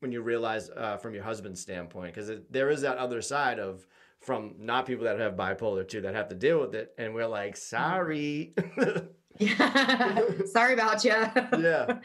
when 0.00 0.12
you 0.12 0.22
realize 0.22 0.70
uh, 0.70 0.96
from 0.96 1.14
your 1.14 1.24
husband's 1.24 1.60
standpoint? 1.60 2.14
Because 2.14 2.30
there 2.50 2.70
is 2.70 2.82
that 2.82 2.98
other 2.98 3.22
side 3.22 3.58
of 3.58 3.86
from 4.22 4.54
not 4.58 4.86
people 4.86 5.04
that 5.04 5.18
have 5.18 5.34
bipolar 5.34 5.86
too 5.86 6.00
that 6.00 6.14
have 6.14 6.28
to 6.28 6.34
deal 6.34 6.60
with 6.60 6.74
it 6.74 6.92
and 6.96 7.12
we're 7.12 7.26
like 7.26 7.56
sorry 7.56 8.54
yeah 9.38 10.20
sorry 10.46 10.74
about 10.74 11.04
you 11.04 11.10
yeah 11.58 11.98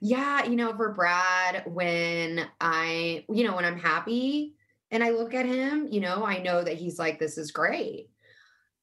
yeah 0.00 0.44
you 0.44 0.56
know 0.56 0.74
for 0.74 0.92
brad 0.92 1.62
when 1.66 2.46
i 2.60 3.24
you 3.28 3.44
know 3.44 3.54
when 3.54 3.64
i'm 3.64 3.78
happy 3.78 4.54
and 4.90 5.02
i 5.02 5.10
look 5.10 5.34
at 5.34 5.46
him 5.46 5.88
you 5.90 6.00
know 6.00 6.24
i 6.24 6.38
know 6.38 6.62
that 6.62 6.76
he's 6.76 6.98
like 6.98 7.18
this 7.18 7.38
is 7.38 7.50
great 7.50 8.08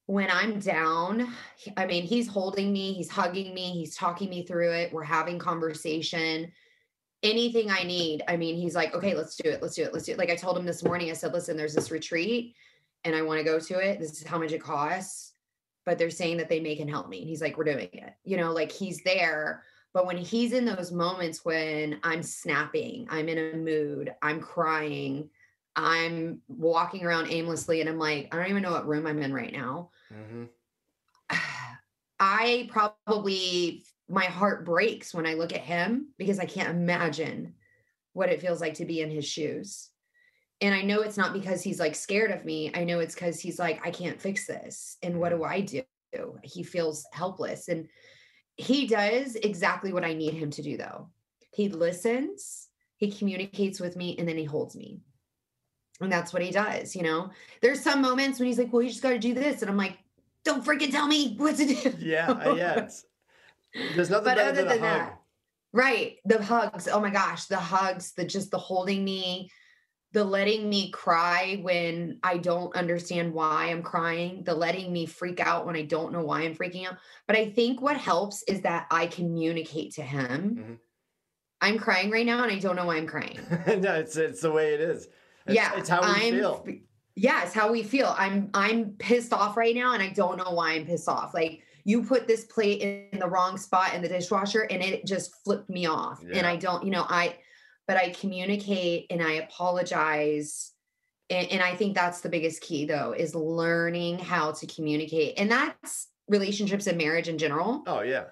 when 0.06 0.30
i'm 0.32 0.60
down 0.60 1.28
i 1.78 1.86
mean 1.86 2.04
he's 2.04 2.28
holding 2.28 2.72
me 2.72 2.94
he's 2.94 3.10
hugging 3.10 3.54
me 3.54 3.72
he's 3.72 3.96
talking 3.96 4.30
me 4.30 4.46
through 4.46 4.72
it 4.72 4.94
we're 4.94 5.04
having 5.04 5.38
conversation 5.38 6.52
anything 7.24 7.70
I 7.70 7.84
need. 7.84 8.24
I 8.28 8.38
mean, 8.38 8.56
he's 8.56 8.76
like, 8.76 8.94
okay, 8.94 9.14
let's 9.16 9.36
do 9.36 9.50
it. 9.50 9.62
Let's 9.62 9.76
do 9.76 9.84
it. 9.84 9.94
Let's 9.94 10.06
do 10.06 10.14
it. 10.14 10.18
Like 10.18 10.30
I 10.30 10.36
told 10.36 10.58
him 10.58 10.66
this 10.66 10.84
morning, 10.84 11.10
I 11.10 11.14
said, 11.14 11.34
listen, 11.34 11.58
there's 11.58 11.76
this 11.76 11.92
retreat 11.92 12.56
and 13.04 13.16
I 13.16 13.22
want 13.22 13.40
to 13.40 13.44
go 13.44 13.60
to 13.60 13.80
it. 13.80 14.00
This 14.00 14.22
is 14.22 14.28
how 14.28 14.38
much 14.38 14.52
it 14.52 14.62
costs. 14.62 15.29
But 15.90 15.98
they're 15.98 16.12
saying 16.12 16.38
that 16.38 16.50
they 16.50 16.60
may 16.60 16.76
can 16.76 16.88
help 16.88 17.10
me. 17.10 17.22
And 17.22 17.28
he's 17.28 17.42
like, 17.42 17.58
we're 17.58 17.64
doing 17.64 17.90
it. 17.92 18.14
You 18.24 18.38
know, 18.38 18.54
like 18.54 18.72
he's 18.72 19.02
there. 19.02 19.64
But 19.92 20.06
when 20.06 20.20
he's 20.20 20.54
in 20.54 20.64
those 20.64 20.92
moments 20.92 21.44
when 21.44 22.00
I'm 22.04 22.22
snapping, 22.22 23.08
I'm 23.10 23.28
in 23.28 23.40
a 23.40 23.58
mood, 23.58 24.14
I'm 24.22 24.40
crying, 24.40 25.32
I'm 25.76 26.42
walking 26.48 27.04
around 27.04 27.32
aimlessly, 27.32 27.82
and 27.82 27.90
I'm 27.90 27.98
like, 27.98 28.28
I 28.32 28.38
don't 28.38 28.52
even 28.52 28.62
know 28.62 28.74
what 28.74 28.88
room 28.88 29.08
I'm 29.08 29.20
in 29.20 29.34
right 29.34 29.52
now. 29.52 29.90
Mm-hmm. 30.14 30.44
I 32.20 32.70
probably 32.72 33.84
my 34.08 34.26
heart 34.26 34.66
breaks 34.66 35.12
when 35.12 35.26
I 35.26 35.34
look 35.34 35.54
at 35.54 35.62
him 35.62 36.10
because 36.20 36.38
I 36.38 36.46
can't 36.46 36.70
imagine 36.70 37.56
what 38.14 38.30
it 38.30 38.42
feels 38.42 38.62
like 38.62 38.76
to 38.76 38.86
be 38.86 39.02
in 39.02 39.10
his 39.10 39.26
shoes. 39.26 39.90
And 40.62 40.76
I 40.76 40.82
know 40.82 41.02
it's 41.02 41.18
not 41.18 41.34
because 41.34 41.62
he's 41.62 41.80
like 41.80 41.96
scared 41.96 42.32
of 42.32 42.44
me. 42.44 42.72
I 42.74 42.84
know 42.84 43.00
it's 43.00 43.16
because 43.16 43.40
he's 43.40 43.60
like, 43.60 43.86
I 43.86 43.92
can't 43.92 44.20
fix 44.20 44.46
this. 44.46 44.98
And 45.02 45.20
what 45.20 45.30
do 45.30 45.44
I 45.44 45.62
do? 45.62 45.84
He 46.44 46.64
feels 46.64 47.06
helpless. 47.14 47.70
And 47.70 47.88
he 48.58 48.88
does 48.88 49.36
exactly 49.36 49.94
what 49.94 50.04
I 50.04 50.14
need 50.14 50.34
him 50.34 50.52
to 50.52 50.62
do, 50.62 50.76
though. 50.76 51.08
He 51.54 51.70
listens, 51.70 52.68
he 52.98 53.10
communicates 53.10 53.80
with 53.80 53.96
me, 53.96 54.18
and 54.20 54.28
then 54.28 54.38
he 54.38 54.44
holds 54.44 54.76
me. 54.76 55.00
And 56.02 56.12
that's 56.12 56.34
what 56.34 56.42
he 56.42 56.52
does. 56.52 56.96
You 56.96 57.04
know, 57.04 57.32
there's 57.62 57.82
some 57.82 58.02
moments 58.02 58.40
when 58.40 58.48
he's 58.48 58.58
like, 58.58 58.72
Well, 58.72 58.82
you 58.82 58.90
just 58.90 59.02
got 59.02 59.12
to 59.12 59.20
do 59.20 59.34
this. 59.34 59.62
And 59.62 59.72
I'm 59.72 59.78
like, 59.78 59.98
Don't 60.44 60.66
freaking 60.66 60.92
tell 60.92 61.08
me 61.08 61.36
what 61.38 61.56
to 61.58 61.66
do. 61.66 61.94
Yeah. 62.00 62.54
Yeah. 62.56 62.90
There's 63.96 64.10
nothing 64.10 64.26
but 64.26 64.36
better 64.38 64.50
other 64.50 64.64
than, 64.64 64.68
than 64.68 64.82
that, 64.82 65.22
right? 65.74 66.16
The 66.26 66.44
hugs. 66.44 66.88
Oh 66.88 67.00
my 67.00 67.12
gosh, 67.12 67.46
the 67.46 67.58
hugs, 67.58 68.14
the 68.14 68.26
just 68.26 68.50
the 68.50 68.58
holding 68.58 69.06
me. 69.06 69.52
The 70.12 70.24
letting 70.24 70.70
me 70.70 70.90
cry 70.90 71.60
when 71.62 72.20
I 72.24 72.38
don't 72.38 72.76
understand 72.76 73.34
why 73.34 73.66
I'm 73.66 73.84
crying, 73.84 74.44
the 74.44 74.56
letting 74.56 74.92
me 74.92 75.06
freak 75.06 75.40
out 75.40 75.68
when 75.68 75.76
I 75.76 75.84
don't 75.84 76.12
know 76.12 76.24
why 76.24 76.42
I'm 76.42 76.56
freaking 76.56 76.88
out. 76.88 76.98
But 77.28 77.36
I 77.36 77.50
think 77.52 77.82
what 77.82 77.98
helps 77.98 78.42
is 78.44 78.62
that 78.62 78.88
I 78.90 79.08
communicate 79.08 79.94
to 79.96 80.02
him. 80.02 80.56
Mhm. 80.56 80.78
I'm 81.62 81.78
crying 81.78 82.10
right 82.10 82.26
now 82.26 82.42
and 82.44 82.52
I 82.52 82.58
don't 82.58 82.76
know 82.76 82.86
why 82.86 82.98
I'm 82.98 83.06
crying. 83.06 83.40
no, 83.82 83.96
it's 83.96 84.18
it's 84.18 84.42
the 84.42 84.52
way 84.52 84.74
it 84.74 84.82
is. 84.82 85.08
It's, 85.46 85.56
yeah. 85.56 85.78
it's 85.78 85.90
how 85.90 86.02
we 86.02 86.08
I'm, 86.08 86.34
feel. 86.34 86.66
Yeah, 87.16 87.44
it's 87.44 87.54
how 87.54 87.72
we 87.72 87.84
feel. 87.84 88.16
I'm 88.18 88.50
I'm 88.54 88.92
pissed 88.94 89.34
off 89.34 89.58
right 89.58 89.76
now 89.76 89.94
and 89.94 90.02
I 90.02 90.10
don't 90.10 90.38
know 90.38 90.52
why 90.52 90.74
I'm 90.74 90.86
pissed 90.86 91.10
off. 91.10 91.34
Like 91.34 91.62
you 91.84 92.04
put 92.04 92.28
this 92.28 92.46
plate 92.46 92.82
in 93.12 93.20
the 93.20 93.28
wrong 93.28 93.58
spot 93.58 93.94
in 93.94 94.02
the 94.02 94.08
dishwasher 94.08 94.68
and 94.70 94.82
it 94.82 95.06
just 95.06 95.44
flipped 95.44 95.70
me 95.70 95.86
off. 95.86 96.24
And 96.32 96.46
I 96.46 96.56
don't, 96.56 96.84
you 96.84 96.92
know, 96.92 97.06
I 97.08 97.38
but 97.90 97.98
I 97.98 98.12
communicate 98.12 99.08
and 99.10 99.20
I 99.20 99.32
apologize. 99.34 100.74
And, 101.32 101.52
and 101.52 101.64
I 101.64 101.76
think 101.76 101.96
that's 101.96 102.22
the 102.22 102.30
biggest 102.30 102.62
key 102.62 102.86
though, 102.86 103.14
is 103.14 103.34
learning 103.34 104.20
how 104.20 104.52
to 104.52 104.68
communicate. 104.68 105.40
And 105.40 105.50
that's 105.50 106.08
relationships 106.28 106.86
and 106.86 107.00
marriage 107.00 107.30
in 107.30 107.40
general. 107.40 107.82
Oh 107.88 108.02
yeah, 108.02 108.26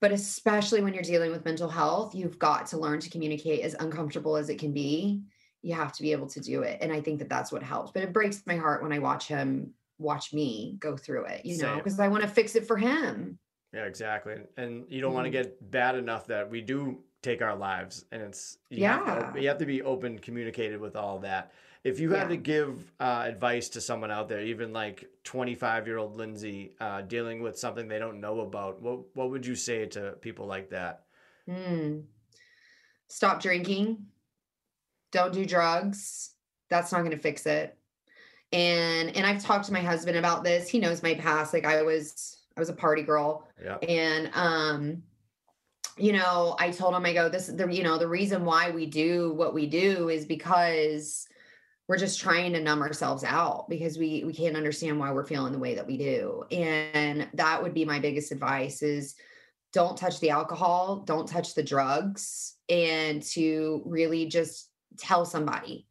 But 0.00 0.12
especially 0.12 0.82
when 0.82 0.94
you're 0.94 1.02
dealing 1.02 1.32
with 1.32 1.44
mental 1.44 1.68
health, 1.68 2.14
you've 2.14 2.38
got 2.38 2.68
to 2.68 2.78
learn 2.78 3.00
to 3.00 3.10
communicate 3.10 3.62
as 3.62 3.74
uncomfortable 3.80 4.36
as 4.36 4.48
it 4.48 4.60
can 4.60 4.72
be. 4.72 5.24
You 5.62 5.74
have 5.74 5.92
to 5.94 6.02
be 6.02 6.12
able 6.12 6.28
to 6.28 6.38
do 6.38 6.62
it. 6.62 6.78
And 6.80 6.92
I 6.92 7.00
think 7.00 7.18
that 7.18 7.28
that's 7.28 7.50
what 7.50 7.64
helps. 7.64 7.90
But 7.90 8.04
it 8.04 8.12
breaks 8.12 8.44
my 8.46 8.56
heart 8.56 8.84
when 8.84 8.92
I 8.92 9.00
watch 9.00 9.26
him 9.26 9.72
watch 9.98 10.32
me 10.32 10.76
go 10.78 10.96
through 10.96 11.24
it, 11.24 11.44
you 11.44 11.58
know, 11.58 11.74
because 11.74 11.98
I 11.98 12.06
want 12.06 12.22
to 12.22 12.28
fix 12.28 12.54
it 12.54 12.68
for 12.68 12.76
him. 12.76 13.36
yeah, 13.74 13.84
exactly. 13.86 14.34
And, 14.34 14.46
and 14.56 14.84
you 14.88 15.00
don't 15.00 15.12
want 15.12 15.24
to 15.24 15.36
mm-hmm. 15.36 15.48
get 15.48 15.70
bad 15.72 15.96
enough 15.96 16.28
that 16.28 16.48
we 16.48 16.60
do 16.60 17.00
take 17.22 17.42
our 17.42 17.56
lives, 17.56 18.04
and 18.12 18.22
it's 18.22 18.58
you 18.70 18.84
have 18.86 19.04
to, 19.04 19.10
Yeah. 19.34 19.42
you 19.42 19.48
have 19.48 19.58
to 19.58 19.66
be 19.66 19.82
open, 19.82 20.18
communicated 20.18 20.80
with 20.80 20.96
all 20.96 21.18
that. 21.20 21.52
If 21.84 21.98
you 21.98 22.10
had 22.10 22.24
Yeah. 22.24 22.28
to 22.28 22.36
give 22.36 22.92
uh, 23.00 23.24
advice 23.26 23.68
to 23.70 23.80
someone 23.80 24.10
out 24.10 24.28
there, 24.28 24.42
even 24.42 24.72
like 24.72 25.08
25 25.24 25.86
year 25.86 25.98
old 25.98 26.16
Lindsay 26.16 26.74
uh, 26.80 27.02
dealing 27.02 27.42
with 27.42 27.58
something 27.58 27.88
they 27.88 27.98
don't 27.98 28.20
know 28.20 28.40
about, 28.40 28.80
what 28.80 29.14
what 29.14 29.30
would 29.30 29.44
you 29.46 29.54
say 29.54 29.86
to 29.86 30.12
people 30.20 30.46
like 30.46 30.70
that? 30.70 31.04
Hmm. 31.46 32.00
Stop 33.08 33.42
drinking. 33.42 34.06
Don't 35.10 35.32
do 35.32 35.44
drugs. 35.44 36.34
That's 36.68 36.92
not 36.92 36.98
going 36.98 37.10
to 37.10 37.18
fix 37.18 37.46
it. 37.46 37.76
And 38.52 39.14
and 39.16 39.26
I've 39.26 39.42
talked 39.42 39.66
to 39.66 39.72
my 39.72 39.80
husband 39.80 40.16
about 40.16 40.44
this. 40.44 40.68
He 40.68 40.78
knows 40.78 41.02
my 41.02 41.14
past. 41.14 41.52
Like 41.52 41.64
I 41.64 41.82
was 41.82 42.38
I 42.56 42.60
was 42.60 42.68
a 42.68 42.74
party 42.74 43.02
girl. 43.02 43.48
Yeah, 43.62 43.76
and 43.76 44.30
um 44.34 45.02
you 45.96 46.12
know 46.12 46.56
i 46.58 46.70
told 46.70 46.94
him 46.94 47.04
i 47.04 47.12
go 47.12 47.28
this 47.28 47.46
the 47.46 47.68
you 47.72 47.82
know 47.82 47.98
the 47.98 48.08
reason 48.08 48.44
why 48.44 48.70
we 48.70 48.86
do 48.86 49.32
what 49.34 49.54
we 49.54 49.66
do 49.66 50.08
is 50.08 50.24
because 50.24 51.26
we're 51.88 51.98
just 51.98 52.20
trying 52.20 52.52
to 52.52 52.60
numb 52.60 52.82
ourselves 52.82 53.24
out 53.24 53.68
because 53.68 53.98
we 53.98 54.22
we 54.24 54.32
can't 54.32 54.56
understand 54.56 54.98
why 54.98 55.10
we're 55.10 55.26
feeling 55.26 55.52
the 55.52 55.58
way 55.58 55.74
that 55.74 55.88
we 55.88 55.96
do. 55.96 56.44
And 56.52 57.28
that 57.34 57.60
would 57.60 57.74
be 57.74 57.84
my 57.84 57.98
biggest 57.98 58.30
advice 58.30 58.80
is 58.80 59.16
don't 59.72 59.96
touch 59.96 60.20
the 60.20 60.30
alcohol 60.30 61.02
don't 61.06 61.28
touch 61.28 61.54
the 61.54 61.62
drugs 61.62 62.56
and 62.68 63.22
to 63.22 63.82
really 63.84 64.26
just 64.26 64.70
tell 64.98 65.24
somebody 65.24 65.86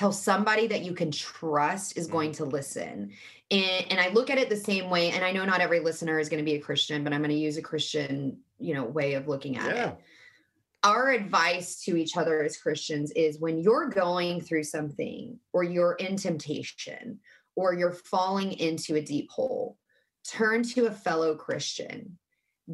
tell 0.00 0.12
somebody 0.12 0.66
that 0.66 0.82
you 0.82 0.94
can 0.94 1.10
trust 1.10 1.98
is 1.98 2.06
going 2.06 2.30
mm. 2.30 2.36
to 2.36 2.46
listen. 2.46 3.12
And, 3.50 3.86
and 3.90 4.00
i 4.00 4.10
look 4.10 4.30
at 4.30 4.38
it 4.38 4.48
the 4.48 4.56
same 4.56 4.90
way 4.90 5.10
and 5.10 5.24
i 5.24 5.32
know 5.32 5.44
not 5.44 5.60
every 5.60 5.80
listener 5.80 6.20
is 6.20 6.28
going 6.28 6.38
to 6.38 6.48
be 6.48 6.54
a 6.54 6.60
christian 6.60 7.02
but 7.02 7.12
i'm 7.12 7.20
going 7.20 7.30
to 7.30 7.36
use 7.36 7.56
a 7.56 7.62
christian 7.62 8.38
you 8.60 8.74
know 8.74 8.84
way 8.84 9.14
of 9.14 9.26
looking 9.26 9.56
at 9.56 9.74
Yeah. 9.74 9.88
it 9.88 9.96
our 10.84 11.10
advice 11.10 11.82
to 11.82 11.96
each 11.96 12.16
other 12.16 12.44
as 12.44 12.56
christians 12.56 13.10
is 13.10 13.40
when 13.40 13.58
you're 13.58 13.88
going 13.88 14.40
through 14.40 14.62
something 14.62 15.40
or 15.52 15.64
you're 15.64 15.94
in 15.94 16.16
temptation 16.16 17.18
or 17.56 17.74
you're 17.74 17.90
falling 17.90 18.52
into 18.52 18.94
a 18.94 19.02
deep 19.02 19.28
hole 19.30 19.76
turn 20.24 20.62
to 20.62 20.86
a 20.86 20.92
fellow 20.92 21.34
christian 21.34 22.16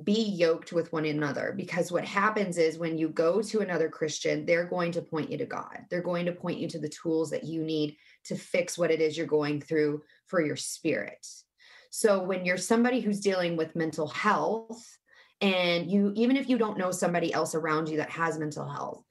be 0.04 0.22
yoked 0.22 0.72
with 0.72 0.92
one 0.92 1.06
another 1.06 1.54
because 1.56 1.90
what 1.90 2.04
happens 2.04 2.58
is 2.58 2.78
when 2.78 2.98
you 2.98 3.08
go 3.08 3.40
to 3.40 3.60
another 3.60 3.88
christian 3.88 4.44
they're 4.44 4.66
going 4.66 4.92
to 4.92 5.00
point 5.00 5.30
you 5.30 5.38
to 5.38 5.46
god. 5.46 5.86
They're 5.90 6.02
going 6.02 6.26
to 6.26 6.32
point 6.32 6.58
you 6.58 6.68
to 6.68 6.78
the 6.78 6.88
tools 6.88 7.30
that 7.30 7.44
you 7.44 7.62
need 7.62 7.96
to 8.24 8.36
fix 8.36 8.76
what 8.76 8.90
it 8.90 9.00
is 9.00 9.16
you're 9.16 9.26
going 9.26 9.60
through 9.60 10.02
for 10.26 10.44
your 10.44 10.56
spirit. 10.56 11.26
So 11.90 12.22
when 12.22 12.44
you're 12.44 12.58
somebody 12.58 13.00
who's 13.00 13.20
dealing 13.20 13.56
with 13.56 13.76
mental 13.76 14.08
health 14.08 14.84
and 15.40 15.90
you 15.90 16.12
even 16.16 16.36
if 16.36 16.48
you 16.48 16.58
don't 16.58 16.78
know 16.78 16.90
somebody 16.90 17.32
else 17.32 17.54
around 17.54 17.88
you 17.88 17.98
that 17.98 18.10
has 18.10 18.38
mental 18.38 18.68
health 18.68 19.02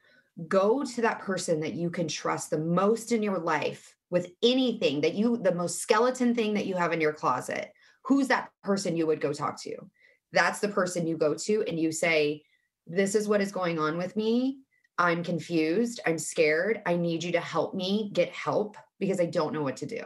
go 0.48 0.84
to 0.84 1.02
that 1.02 1.20
person 1.20 1.62
that 1.62 1.74
you 1.74 1.90
can 1.90 2.08
trust 2.08 2.50
the 2.50 2.58
most 2.58 3.12
in 3.12 3.24
your 3.24 3.38
life 3.38 3.96
with 4.10 4.32
anything 4.44 5.02
that 5.02 5.14
you 5.14 5.38
the 5.38 5.54
most 5.54 5.80
skeleton 5.80 6.34
thing 6.34 6.56
that 6.56 6.66
you 6.66 6.76
have 6.76 6.92
in 6.92 7.00
your 7.00 7.14
closet 7.14 7.72
who's 8.04 8.28
that 8.28 8.50
person 8.64 8.98
you 8.98 9.06
would 9.06 9.22
go 9.22 9.32
talk 9.32 9.62
to 9.62 9.76
that's 10.36 10.60
the 10.60 10.68
person 10.68 11.08
you 11.08 11.18
go 11.18 11.34
to 11.34 11.64
and 11.68 11.80
you 11.80 11.92
say 11.92 12.44
this 12.86 13.16
is 13.16 13.28
what 13.28 13.42
is 13.42 13.52
going 13.52 13.80
on 13.80 13.98
with 13.98 14.16
me. 14.16 14.60
I'm 14.98 15.24
confused. 15.24 16.00
I'm 16.06 16.20
scared. 16.20 16.82
I 16.86 16.96
need 16.96 17.24
you 17.24 17.32
to 17.34 17.40
help 17.40 17.74
me 17.74 18.12
get 18.14 18.30
help 18.30 18.78
because 19.00 19.20
i 19.20 19.26
don't 19.26 19.54
know 19.54 19.64
what 19.64 19.78
to 19.78 19.86
do. 19.86 20.02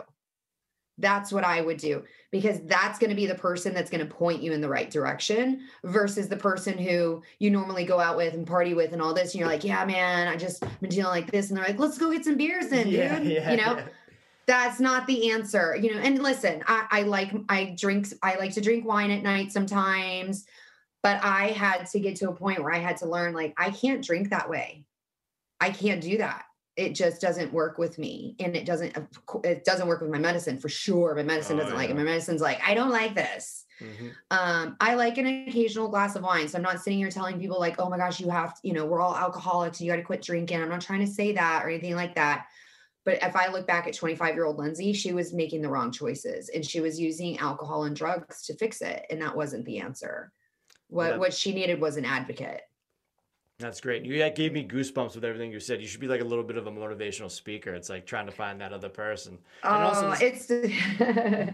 That's 0.97 1.31
what 1.31 1.43
i 1.43 1.61
would 1.61 1.77
do 1.77 2.03
because 2.31 2.59
that's 2.65 2.99
going 2.99 3.09
to 3.09 3.15
be 3.15 3.25
the 3.25 3.35
person 3.35 3.73
that's 3.73 3.89
going 3.89 4.05
to 4.05 4.13
point 4.13 4.43
you 4.43 4.51
in 4.51 4.61
the 4.61 4.69
right 4.69 4.89
direction 4.89 5.61
versus 5.83 6.27
the 6.27 6.35
person 6.35 6.77
who 6.77 7.23
you 7.39 7.49
normally 7.49 7.85
go 7.85 7.99
out 7.99 8.17
with 8.17 8.33
and 8.33 8.45
party 8.45 8.73
with 8.73 8.91
and 8.93 9.01
all 9.01 9.13
this 9.13 9.33
and 9.33 9.39
you're 9.39 9.47
like 9.47 9.63
yeah 9.63 9.85
man 9.85 10.27
i 10.27 10.35
just 10.35 10.61
been 10.81 10.89
dealing 10.89 11.11
like 11.11 11.31
this 11.31 11.49
and 11.49 11.57
they're 11.57 11.65
like 11.65 11.79
let's 11.79 11.97
go 11.97 12.11
get 12.11 12.25
some 12.25 12.35
beers 12.35 12.71
yeah, 12.71 12.83
dude 12.83 13.31
yeah, 13.31 13.51
you 13.51 13.57
know? 13.57 13.77
yeah. 13.77 13.87
That's 14.49 14.79
not 14.79 15.05
the 15.05 15.31
answer 15.31 15.75
you 15.81 15.93
know 15.93 15.99
and 16.01 16.21
listen 16.23 16.63
I, 16.67 16.87
I 16.97 17.01
like 17.03 17.31
i 17.49 17.75
drink 17.77 18.07
i 18.23 18.35
like 18.35 18.53
to 18.55 18.61
drink 18.61 18.83
wine 18.85 19.11
at 19.11 19.21
night 19.23 19.51
sometimes 19.51 20.45
but 21.03 21.23
i 21.23 21.47
had 21.63 21.85
to 21.91 21.99
get 21.99 22.15
to 22.17 22.29
a 22.29 22.35
point 22.35 22.61
where 22.63 22.73
i 22.73 22.79
had 22.79 22.97
to 22.97 23.05
learn 23.15 23.33
like 23.33 23.53
i 23.57 23.69
can't 23.69 24.03
drink 24.03 24.29
that 24.31 24.49
way. 24.49 24.85
I 25.61 25.71
can't 25.71 25.99
do 26.01 26.17
that. 26.19 26.43
It 26.77 26.95
just 26.95 27.19
doesn't 27.19 27.51
work 27.51 27.77
with 27.77 27.99
me 27.99 28.37
and 28.39 28.55
it 28.55 28.65
doesn't 28.65 28.93
it 29.43 29.65
doesn't 29.65 29.87
work 29.89 29.99
with 30.01 30.09
my 30.09 30.17
medicine 30.29 30.57
for 30.57 30.69
sure. 30.69 31.13
My 31.15 31.23
medicine 31.23 31.57
Oh, 31.57 31.63
doesn't 31.63 31.75
like 31.75 31.89
it. 31.89 31.97
my 31.97 32.03
medicine's 32.03 32.39
like 32.49 32.59
i 32.65 32.73
don't 32.73 32.91
like 33.01 33.13
this. 33.13 33.65
Mhm. 33.81 34.11
um 34.31 34.77
i 34.79 34.93
like 35.03 35.17
an 35.17 35.27
occasional 35.47 35.89
glass 35.89 36.15
of 36.17 36.23
wine 36.23 36.47
so 36.47 36.57
i'm 36.57 36.67
not 36.69 36.81
sitting 36.81 36.99
here 36.99 37.11
telling 37.11 37.39
people 37.39 37.59
like 37.65 37.75
oh 37.81 37.89
my 37.89 37.97
gosh 38.03 38.19
you 38.21 38.29
have 38.29 38.53
to, 38.55 38.61
you 38.67 38.73
know 38.73 38.85
we're 38.85 39.01
all 39.05 39.15
alcoholics 39.25 39.79
you 39.81 39.89
got 39.91 39.97
to 39.97 40.09
quit 40.11 40.21
drinking. 40.21 40.61
I'm 40.61 40.69
not 40.75 40.81
trying 40.89 41.03
to 41.07 41.11
say 41.19 41.27
that 41.41 41.57
or 41.63 41.69
anything 41.69 41.95
like 42.03 42.15
that 42.15 42.47
but 43.09 43.27
if 43.27 43.35
i 43.35 43.47
look 43.47 43.65
back 43.65 43.87
at 43.87 43.93
25 43.93 44.35
year 44.35 44.45
old 44.45 44.57
lindsay 44.57 44.93
she 44.93 45.13
was 45.13 45.33
making 45.33 45.61
the 45.61 45.69
wrong 45.69 45.91
choices 45.91 46.49
and 46.49 46.65
she 46.65 46.79
was 46.79 46.99
using 46.99 47.37
alcohol 47.39 47.85
and 47.85 47.95
drugs 47.95 48.43
to 48.45 48.55
fix 48.55 48.81
it 48.81 49.05
and 49.09 49.21
that 49.21 49.35
wasn't 49.35 49.65
the 49.65 49.79
answer 49.79 50.31
what 50.87 51.17
what 51.19 51.33
she 51.33 51.53
needed 51.53 51.79
was 51.81 51.97
an 51.97 52.05
advocate 52.05 52.61
That's 53.59 53.81
great. 53.81 54.05
You 54.05 54.17
that 54.19 54.35
gave 54.35 54.53
me 54.53 54.65
goosebumps 54.65 55.15
with 55.15 55.25
everything 55.25 55.51
you 55.51 55.59
said. 55.59 55.81
You 55.81 55.87
should 55.87 55.99
be 55.99 56.07
like 56.07 56.21
a 56.21 56.29
little 56.31 56.45
bit 56.45 56.55
of 56.55 56.65
a 56.67 56.71
motivational 56.71 57.29
speaker. 57.29 57.75
It's 57.75 57.89
like 57.89 58.05
trying 58.05 58.25
to 58.25 58.31
find 58.31 58.61
that 58.61 58.71
other 58.71 58.87
person. 58.87 59.37
And 59.63 59.83
also 59.83 60.07
Oh, 60.07 60.15
this- 60.15 60.49
it's 60.49 61.53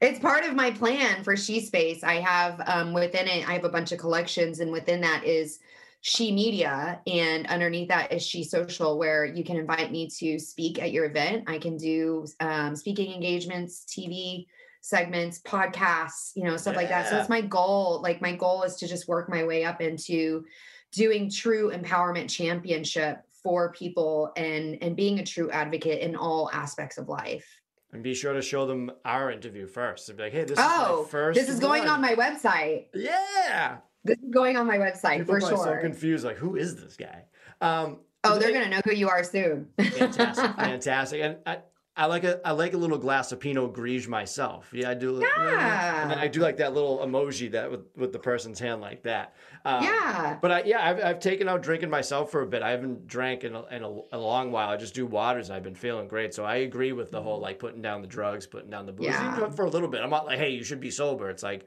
it's 0.00 0.18
part 0.20 0.44
of 0.44 0.54
my 0.54 0.70
plan 0.70 1.24
for 1.24 1.36
She 1.36 1.60
Space. 1.60 2.04
I 2.04 2.20
have 2.20 2.62
um, 2.66 2.92
within 2.92 3.26
it, 3.26 3.48
I 3.48 3.52
have 3.54 3.64
a 3.64 3.68
bunch 3.68 3.90
of 3.90 3.98
collections, 3.98 4.60
and 4.60 4.70
within 4.70 5.00
that 5.00 5.24
is 5.24 5.58
She 6.06 6.32
Media, 6.32 7.00
and 7.06 7.46
underneath 7.46 7.88
that 7.88 8.12
is 8.12 8.22
She 8.22 8.44
Social, 8.44 8.98
where 8.98 9.24
you 9.24 9.42
can 9.42 9.56
invite 9.56 9.90
me 9.90 10.06
to 10.18 10.38
speak 10.38 10.78
at 10.78 10.92
your 10.92 11.06
event. 11.06 11.44
I 11.46 11.56
can 11.56 11.78
do 11.78 12.26
um, 12.40 12.76
speaking 12.76 13.10
engagements, 13.10 13.86
TV 13.88 14.44
segments, 14.82 15.40
podcasts, 15.40 16.32
you 16.36 16.44
know, 16.44 16.58
stuff 16.58 16.76
like 16.76 16.90
that. 16.90 17.08
So 17.08 17.18
it's 17.18 17.30
my 17.30 17.40
goal. 17.40 18.02
Like 18.02 18.20
my 18.20 18.36
goal 18.36 18.64
is 18.64 18.76
to 18.76 18.86
just 18.86 19.08
work 19.08 19.30
my 19.30 19.44
way 19.44 19.64
up 19.64 19.80
into 19.80 20.44
doing 20.92 21.30
true 21.30 21.72
empowerment 21.72 22.28
championship 22.28 23.22
for 23.42 23.72
people 23.72 24.30
and 24.36 24.76
and 24.82 24.94
being 24.94 25.20
a 25.20 25.24
true 25.24 25.50
advocate 25.50 26.02
in 26.02 26.16
all 26.16 26.50
aspects 26.52 26.98
of 26.98 27.08
life. 27.08 27.46
And 27.94 28.02
be 28.02 28.12
sure 28.12 28.34
to 28.34 28.42
show 28.42 28.66
them 28.66 28.92
our 29.06 29.30
interview 29.30 29.66
first. 29.66 30.10
And 30.10 30.18
be 30.18 30.24
like, 30.24 30.34
hey, 30.34 30.44
this 30.44 30.58
is 30.58 30.64
oh, 30.68 31.04
my 31.04 31.10
first. 31.10 31.40
this 31.40 31.48
is 31.48 31.60
going 31.60 31.84
one. 31.84 31.88
on 31.88 32.02
my 32.02 32.14
website. 32.14 32.88
Yeah. 32.92 33.78
This 34.04 34.18
is 34.18 34.30
going 34.30 34.56
on 34.56 34.66
my 34.66 34.78
website 34.78 35.18
People 35.18 35.34
for 35.34 35.36
are 35.38 35.56
so 35.56 35.64
sure. 35.64 35.78
confused. 35.78 36.24
Like, 36.24 36.36
who 36.36 36.56
is 36.56 36.76
this 36.76 36.96
guy? 36.96 37.24
Um, 37.60 38.00
oh, 38.24 38.38
they're 38.38 38.48
they- 38.52 38.54
gonna 38.54 38.68
know 38.68 38.80
who 38.84 38.92
you 38.92 39.08
are 39.08 39.24
soon. 39.24 39.68
fantastic, 39.80 40.56
fantastic. 40.56 41.20
And 41.22 41.36
I, 41.46 41.58
I 41.96 42.06
like 42.06 42.24
a 42.24 42.40
I 42.46 42.50
like 42.50 42.74
a 42.74 42.76
little 42.76 42.98
glass 42.98 43.30
of 43.30 43.38
Pinot 43.38 43.72
Gris 43.72 44.08
myself. 44.08 44.68
Yeah, 44.74 44.90
I 44.90 44.94
do. 44.94 45.20
Yeah. 45.22 46.02
And 46.02 46.10
then 46.10 46.18
I 46.18 46.26
do 46.26 46.40
like 46.40 46.56
that 46.56 46.74
little 46.74 46.98
emoji 46.98 47.52
that 47.52 47.70
with 47.70 47.82
with 47.96 48.12
the 48.12 48.18
person's 48.18 48.58
hand 48.58 48.80
like 48.80 49.04
that. 49.04 49.34
Um, 49.64 49.84
yeah. 49.84 50.36
But 50.42 50.50
I, 50.50 50.62
yeah, 50.64 50.84
I've, 50.86 51.00
I've 51.02 51.20
taken 51.20 51.48
out 51.48 51.62
drinking 51.62 51.90
myself 51.90 52.32
for 52.32 52.42
a 52.42 52.46
bit. 52.46 52.62
I 52.62 52.70
haven't 52.70 53.06
drank 53.06 53.44
in, 53.44 53.54
a, 53.54 53.64
in 53.66 53.84
a, 53.84 53.88
a 54.12 54.18
long 54.18 54.50
while. 54.50 54.68
I 54.70 54.76
just 54.76 54.92
do 54.92 55.06
waters. 55.06 55.50
I've 55.50 55.62
been 55.62 55.76
feeling 55.76 56.08
great. 56.08 56.34
So 56.34 56.44
I 56.44 56.56
agree 56.56 56.92
with 56.92 57.12
the 57.12 57.22
whole 57.22 57.38
like 57.38 57.60
putting 57.60 57.80
down 57.80 58.02
the 58.02 58.08
drugs, 58.08 58.44
putting 58.44 58.70
down 58.70 58.86
the 58.86 58.92
booze 58.92 59.06
Yeah. 59.06 59.48
for 59.50 59.64
a 59.64 59.70
little 59.70 59.88
bit. 59.88 60.02
I'm 60.02 60.10
not 60.10 60.26
like, 60.26 60.38
hey, 60.40 60.50
you 60.50 60.64
should 60.64 60.80
be 60.80 60.90
sober. 60.90 61.30
It's 61.30 61.44
like 61.44 61.66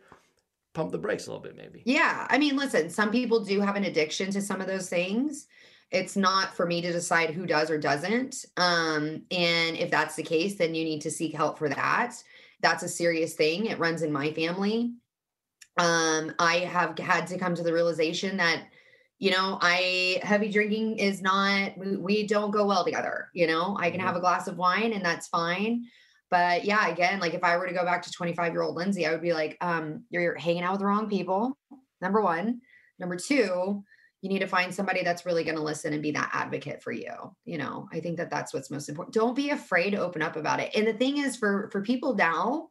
pump 0.78 0.92
the 0.92 0.98
brakes 0.98 1.26
a 1.26 1.32
little 1.32 1.44
bit, 1.44 1.58
maybe. 1.58 1.82
Yeah. 1.86 2.28
I 2.30 2.38
mean, 2.38 2.56
listen, 2.56 2.90
some 2.90 3.12
people 3.12 3.44
do 3.44 3.60
have 3.62 3.76
an 3.76 3.84
addiction 3.84 4.30
to 4.32 4.42
some 4.42 4.62
of 4.62 4.68
those 4.68 4.88
things. 4.90 5.48
It's 5.90 6.16
not 6.16 6.56
for 6.56 6.66
me 6.66 6.82
to 6.82 6.92
decide 6.92 7.32
who 7.32 7.46
does 7.48 7.72
or 7.72 7.80
doesn't. 7.80 8.46
Um, 8.58 9.24
and 9.32 9.76
if 9.76 9.90
that's 9.90 10.16
the 10.16 10.24
case, 10.24 10.56
then 10.58 10.76
you 10.76 10.84
need 10.84 11.02
to 11.02 11.12
seek 11.12 11.34
help 11.34 11.58
for 11.58 11.68
that. 11.70 12.14
That's 12.62 12.84
a 12.84 12.88
serious 12.90 13.34
thing. 13.34 13.66
It 13.66 13.80
runs 13.80 14.04
in 14.04 14.12
my 14.12 14.32
family. 14.34 14.94
Um, 15.80 16.34
I 16.40 16.58
have 16.60 16.98
had 17.00 17.28
to 17.28 17.40
come 17.40 17.56
to 17.56 17.64
the 17.64 17.74
realization 17.74 18.38
that, 18.38 18.68
you 19.20 19.32
know, 19.32 19.58
I 19.62 20.20
heavy 20.22 20.52
drinking 20.52 21.00
is 21.00 21.22
not, 21.22 21.76
we, 21.78 21.98
we 21.98 22.28
don't 22.28 22.52
go 22.52 22.66
well 22.68 22.84
together. 22.86 23.30
You 23.34 23.48
know, 23.48 23.78
I 23.80 23.90
can 23.90 24.00
Mhm. 24.00 24.04
have 24.04 24.16
a 24.16 24.20
glass 24.20 24.48
of 24.48 24.58
wine 24.58 24.94
and 24.94 25.04
that's 25.04 25.28
fine. 25.28 25.86
But 26.30 26.66
yeah, 26.66 26.88
again, 26.88 27.20
like 27.20 27.34
if 27.34 27.44
I 27.44 27.58
were 27.58 27.68
to 27.68 27.74
go 27.74 27.84
back 27.86 28.02
to 28.04 28.12
25 28.12 28.52
year 28.52 28.62
old 28.62 28.76
Lindsay, 28.76 29.06
I 29.06 29.12
would 29.12 29.22
be 29.22 29.34
like, 29.34 29.58
um, 29.62 30.04
you're 30.10 30.36
hanging 30.36 30.64
out 30.64 30.72
with 30.74 30.80
the 30.82 30.86
wrong 30.86 31.10
people. 31.10 31.58
Number 32.02 32.22
one. 32.22 32.62
Number 33.00 33.16
two, 33.16 33.84
you 34.22 34.30
need 34.30 34.40
to 34.40 34.48
find 34.48 34.74
somebody 34.74 35.04
that's 35.04 35.26
really 35.26 35.44
going 35.44 35.56
to 35.56 35.62
listen 35.64 35.94
and 35.94 36.02
be 36.02 36.12
that 36.12 36.32
advocate 36.34 36.82
for 36.82 36.92
you. 36.92 37.12
You 37.46 37.60
know, 37.60 37.88
I 37.94 38.00
think 38.00 38.18
that 38.18 38.30
that's 38.32 38.54
what's 38.54 38.72
most 38.72 38.90
important. 38.90 39.14
Don't 39.14 39.36
be 39.36 39.52
afraid 39.52 39.92
to 39.92 39.98
open 39.98 40.22
up 40.24 40.36
about 40.36 40.60
it. 40.60 40.72
And 40.76 40.88
the 40.88 40.94
thing 40.94 41.18
is, 41.18 41.36
for 41.38 41.70
for 41.72 41.82
people 41.82 42.16
now, 42.16 42.70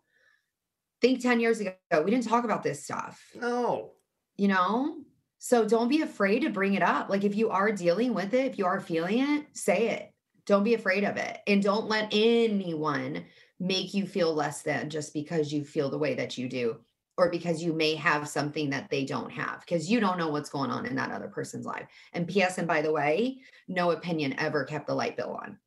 think 1.00 1.20
10 1.22 1.40
years 1.40 1.60
ago, 1.60 1.74
we 2.04 2.10
didn't 2.10 2.26
talk 2.26 2.44
about 2.44 2.62
this 2.62 2.84
stuff 2.84 3.22
No. 3.34 3.92
you 4.36 4.48
know 4.48 4.96
so 5.38 5.66
don't 5.68 5.88
be 5.88 6.00
afraid 6.00 6.40
to 6.40 6.50
bring 6.50 6.72
it 6.74 6.82
up 6.82 7.10
like 7.10 7.22
if 7.22 7.36
you 7.36 7.50
are 7.50 7.70
dealing 7.70 8.14
with 8.14 8.32
it 8.32 8.46
if 8.46 8.58
you 8.58 8.64
are 8.64 8.80
feeling 8.80 9.18
it 9.18 9.46
say 9.52 9.90
it 9.90 10.10
don't 10.46 10.64
be 10.64 10.72
afraid 10.74 11.04
of 11.04 11.16
it 11.18 11.38
and 11.46 11.62
don't 11.62 11.86
let 11.88 12.08
anyone 12.12 13.24
make 13.58 13.94
you 13.94 14.06
feel 14.06 14.34
less 14.34 14.62
than 14.62 14.90
just 14.90 15.12
because 15.14 15.52
you 15.52 15.64
feel 15.64 15.90
the 15.90 15.98
way 15.98 16.14
that 16.14 16.36
you 16.38 16.48
do 16.48 16.78
or 17.18 17.30
because 17.30 17.62
you 17.62 17.72
may 17.72 17.94
have 17.94 18.28
something 18.28 18.68
that 18.70 18.90
they 18.90 19.04
don't 19.04 19.30
have 19.30 19.60
because 19.60 19.90
you 19.90 20.00
don't 20.00 20.18
know 20.18 20.28
what's 20.28 20.50
going 20.50 20.70
on 20.70 20.84
in 20.86 20.94
that 20.96 21.10
other 21.10 21.28
person's 21.28 21.64
life 21.66 21.88
and 22.12 22.28
ps 22.28 22.58
and 22.58 22.68
by 22.68 22.82
the 22.82 22.92
way 22.92 23.38
no 23.68 23.92
opinion 23.92 24.34
ever 24.38 24.64
kept 24.64 24.86
the 24.86 24.94
light 24.94 25.16
bill 25.16 25.38
on 25.42 25.58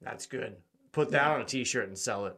That's 0.00 0.26
good. 0.26 0.56
Put 0.92 1.10
that 1.10 1.26
Yeah. 1.26 1.34
on 1.34 1.40
a 1.40 1.44
t-shirt 1.44 1.88
and 1.88 1.98
sell 1.98 2.26
it. 2.26 2.36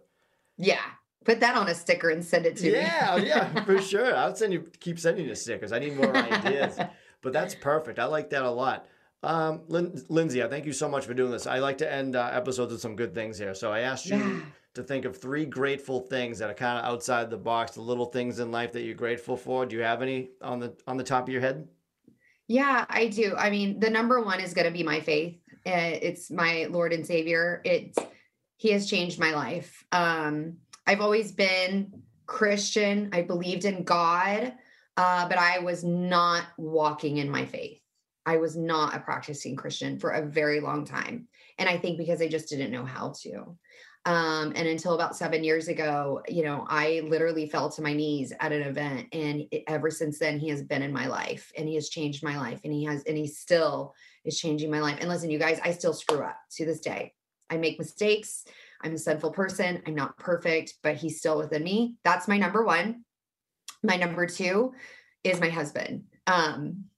yeah 0.56 0.92
put 1.24 1.40
that 1.40 1.56
on 1.56 1.68
a 1.68 1.74
sticker 1.74 2.08
and 2.10 2.24
send 2.24 2.46
it 2.46 2.56
to 2.56 2.70
Yeah, 2.70 3.16
me 3.16 3.26
yeah, 3.26 3.52
yeah, 3.52 3.64
for 3.64 3.78
sure. 3.82 4.14
I'll 4.14 4.34
send 4.34 4.52
you 4.52 4.70
keep 4.80 4.98
sending 4.98 5.26
you 5.26 5.34
stickers. 5.34 5.72
I 5.72 5.78
need 5.78 5.94
more 5.96 6.16
ideas. 6.16 6.78
But 7.20 7.32
that's 7.32 7.52
perfect. 7.56 7.98
I 7.98 8.04
like 8.04 8.30
that 8.30 8.44
a 8.44 8.50
lot. 8.50 8.86
Um, 9.22 9.62
Lin- 9.68 10.00
Lindsay, 10.08 10.42
I 10.42 10.48
thank 10.48 10.64
you 10.64 10.72
so 10.72 10.88
much 10.88 11.04
for 11.06 11.14
doing 11.14 11.30
this. 11.32 11.46
I 11.46 11.58
like 11.58 11.78
to 11.78 11.92
end 11.92 12.14
uh, 12.14 12.30
episodes 12.32 12.72
with 12.72 12.80
some 12.80 12.94
good 12.96 13.14
things 13.14 13.38
here. 13.38 13.54
So 13.54 13.72
I 13.72 13.80
asked 13.80 14.06
you 14.06 14.16
Yeah. 14.16 14.40
to 14.74 14.82
think 14.82 15.04
of 15.04 15.16
three 15.16 15.44
grateful 15.44 16.00
things 16.00 16.38
that 16.38 16.50
are 16.50 16.54
kind 16.54 16.78
of 16.78 16.84
outside 16.84 17.30
the 17.30 17.36
box, 17.36 17.72
the 17.72 17.80
little 17.80 18.06
things 18.06 18.38
in 18.38 18.52
life 18.52 18.72
that 18.72 18.82
you're 18.82 18.94
grateful 18.94 19.36
for. 19.36 19.66
Do 19.66 19.74
you 19.76 19.82
have 19.82 20.02
any 20.02 20.30
on 20.40 20.60
the 20.60 20.76
on 20.86 20.96
the 20.96 21.04
top 21.04 21.24
of 21.24 21.32
your 21.32 21.40
head? 21.40 21.66
Yeah, 22.46 22.86
I 22.88 23.08
do. 23.08 23.34
I 23.36 23.50
mean, 23.50 23.80
the 23.80 23.90
number 23.90 24.22
one 24.22 24.40
is 24.40 24.54
going 24.54 24.66
to 24.66 24.72
be 24.72 24.82
my 24.84 25.00
faith. 25.00 25.36
Uh, 25.66 25.98
It's 26.00 26.30
my 26.30 26.66
Lord 26.70 26.92
and 26.92 27.04
Savior. 27.04 27.60
It 27.64 27.96
He 28.56 28.70
has 28.70 28.88
changed 28.88 29.18
my 29.18 29.32
life. 29.32 29.84
Um, 29.90 30.58
I've 30.86 31.00
always 31.00 31.32
been 31.32 32.02
Christian. 32.26 33.10
I 33.12 33.22
believed 33.22 33.64
in 33.64 33.82
God, 33.82 34.54
uh, 34.96 35.28
but 35.28 35.38
I 35.38 35.58
was 35.58 35.82
not 35.84 36.44
walking 36.56 37.16
in 37.18 37.28
my 37.28 37.44
faith. 37.44 37.80
I 38.28 38.36
was 38.36 38.58
not 38.58 38.94
a 38.94 39.00
practicing 39.00 39.56
Christian 39.56 39.98
for 39.98 40.10
a 40.10 40.26
very 40.26 40.60
long 40.60 40.84
time, 40.84 41.28
and 41.56 41.66
I 41.66 41.78
think 41.78 41.96
because 41.96 42.20
I 42.20 42.28
just 42.28 42.50
didn't 42.50 42.70
know 42.70 42.84
how 42.84 43.14
to. 43.22 43.56
Um, 44.04 44.52
and 44.54 44.68
until 44.68 44.92
about 44.92 45.16
seven 45.16 45.42
years 45.42 45.68
ago, 45.68 46.20
you 46.28 46.42
know, 46.42 46.66
I 46.68 47.00
literally 47.08 47.48
fell 47.48 47.70
to 47.70 47.80
my 47.80 47.94
knees 47.94 48.34
at 48.38 48.52
an 48.52 48.60
event, 48.60 49.08
and 49.12 49.46
it- 49.50 49.64
ever 49.66 49.90
since 49.90 50.18
then, 50.18 50.38
he 50.38 50.50
has 50.50 50.62
been 50.62 50.82
in 50.82 50.92
my 50.92 51.06
life, 51.06 51.50
and 51.56 51.66
he 51.66 51.74
has 51.76 51.88
changed 51.88 52.22
my 52.22 52.36
life, 52.36 52.60
and 52.64 52.72
he 52.72 52.84
has, 52.84 53.02
and 53.04 53.16
he 53.16 53.26
still 53.26 53.94
is 54.26 54.38
changing 54.38 54.70
my 54.70 54.80
life. 54.80 54.98
And 55.00 55.08
listen, 55.08 55.30
you 55.30 55.38
guys, 55.38 55.58
I 55.64 55.72
still 55.72 55.94
screw 55.94 56.22
up 56.22 56.38
to 56.56 56.66
this 56.66 56.80
day. 56.80 57.14
I 57.48 57.56
make 57.56 57.78
mistakes. 57.78 58.44
I'm 58.82 58.92
a 58.92 58.98
sinful 58.98 59.30
person. 59.30 59.82
I'm 59.86 59.94
not 59.94 60.18
perfect, 60.18 60.74
but 60.82 60.96
he's 60.96 61.18
still 61.18 61.38
within 61.38 61.64
me. 61.64 61.96
That's 62.04 62.28
my 62.28 62.36
number 62.36 62.62
one. 62.62 63.06
My 63.82 63.96
number 63.96 64.26
two 64.26 64.74
is 65.24 65.40
my 65.40 65.48
husband. 65.48 66.04
Um, 66.26 66.90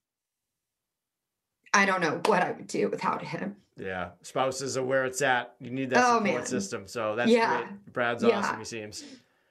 I 1.73 1.87
don't 1.87 2.01
know 2.01 2.21
what 2.27 2.43
I 2.43 2.53
would 2.53 2.67
do 2.67 2.89
without 2.89 3.23
him. 3.23 3.57
Yeah, 3.77 4.11
spouses 4.23 4.77
are 4.77 4.85
where 4.85 5.05
it's 5.05 5.23
at. 5.23 5.55
You 5.61 5.71
need 5.71 5.91
that 5.91 6.05
Oh, 6.05 6.19
support 6.19 6.25
man. 6.41 6.47
system. 6.47 6.87
So 6.87 7.17
that's 7.17 7.31
Yeah. 7.31 7.63
great. 7.63 7.93
Brad's 7.93 8.23
Yeah. 8.23 8.39
awesome. 8.41 8.59
He 8.59 8.65
seems. 8.65 9.05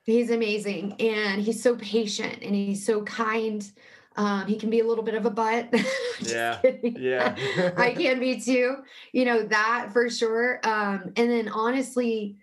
He's 0.04 0.30
amazing 0.30 0.94
and 1.00 1.42
he's 1.42 1.62
so 1.62 1.76
patient 1.76 2.40
and 2.42 2.54
he's 2.54 2.86
so 2.86 3.04
kind. 3.04 3.70
Um, 4.16 4.48
he 4.48 4.58
can 4.58 4.70
be 4.70 4.80
a 4.82 4.86
little 4.86 5.04
bit 5.04 5.16
of 5.16 5.26
a 5.26 5.30
butt. 5.30 5.70
Yeah. 6.22 6.58
kidding. 6.62 6.98
Yeah. 7.00 7.36
I 7.78 7.92
can 7.94 8.20
be 8.20 8.40
too. 8.42 8.78
You 9.14 9.26
know, 9.26 9.44
that 9.44 9.92
for 9.94 10.10
sure. 10.10 10.60
Um, 10.64 11.14
and 11.16 11.30
then 11.32 11.48
honestly, 11.48 12.36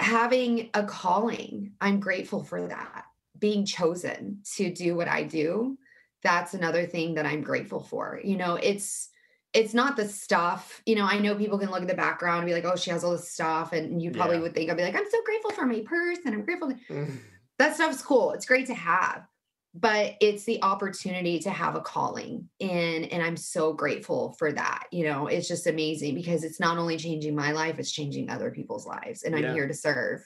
having 0.00 0.70
a 0.74 0.84
calling, 0.84 1.72
I'm 1.80 2.00
grateful 2.00 2.42
for 2.42 2.66
that. 2.66 3.04
Being 3.38 3.64
chosen 3.64 4.40
to 4.56 4.72
do 4.72 4.96
what 4.96 5.06
I 5.08 5.22
do, 5.22 5.78
that's 6.22 6.54
another 6.54 6.86
thing 6.86 7.14
that 7.14 7.26
I'm 7.26 7.42
grateful 7.42 7.80
for. 7.82 8.20
You 8.22 8.36
know, 8.36 8.56
it's 8.56 9.08
it's 9.54 9.72
not 9.72 9.96
the 9.96 10.06
stuff, 10.06 10.82
you 10.84 10.94
know, 10.94 11.06
I 11.06 11.18
know 11.18 11.34
people 11.34 11.58
can 11.58 11.70
look 11.70 11.80
at 11.80 11.88
the 11.88 11.94
background 11.94 12.40
and 12.40 12.46
be 12.46 12.52
like, 12.52 12.66
oh, 12.66 12.76
she 12.76 12.90
has 12.90 13.02
all 13.02 13.12
this 13.12 13.30
stuff. 13.30 13.72
And 13.72 14.00
you 14.02 14.10
probably 14.10 14.36
Yeah. 14.36 14.42
would 14.42 14.54
think 14.54 14.70
I'd 14.70 14.76
be 14.76 14.82
like, 14.82 14.94
I'm 14.94 15.10
so 15.10 15.22
grateful 15.24 15.52
for 15.52 15.64
my 15.64 15.80
purse 15.86 16.18
and 16.26 16.34
I'm 16.34 16.44
grateful. 16.44 16.72
Mm. 16.90 17.18
That 17.58 17.74
stuff's 17.74 18.02
cool. 18.02 18.32
It's 18.32 18.46
great 18.46 18.66
to 18.66 18.74
have 18.74 19.26
but 19.74 20.14
it's 20.20 20.44
the 20.44 20.62
opportunity 20.62 21.38
to 21.38 21.50
have 21.50 21.76
a 21.76 21.80
calling 21.80 22.48
and 22.58 23.04
and 23.12 23.22
i'm 23.22 23.36
so 23.36 23.72
grateful 23.74 24.34
for 24.38 24.50
that 24.50 24.84
you 24.90 25.04
know 25.04 25.26
it's 25.26 25.46
just 25.46 25.66
amazing 25.66 26.14
because 26.14 26.42
it's 26.42 26.58
not 26.58 26.78
only 26.78 26.96
changing 26.96 27.34
my 27.34 27.52
life 27.52 27.78
it's 27.78 27.92
changing 27.92 28.30
other 28.30 28.50
people's 28.50 28.86
lives 28.86 29.22
and 29.24 29.38
Yeah. 29.38 29.48
i'm 29.48 29.54
here 29.54 29.68
to 29.68 29.74
serve 29.74 30.24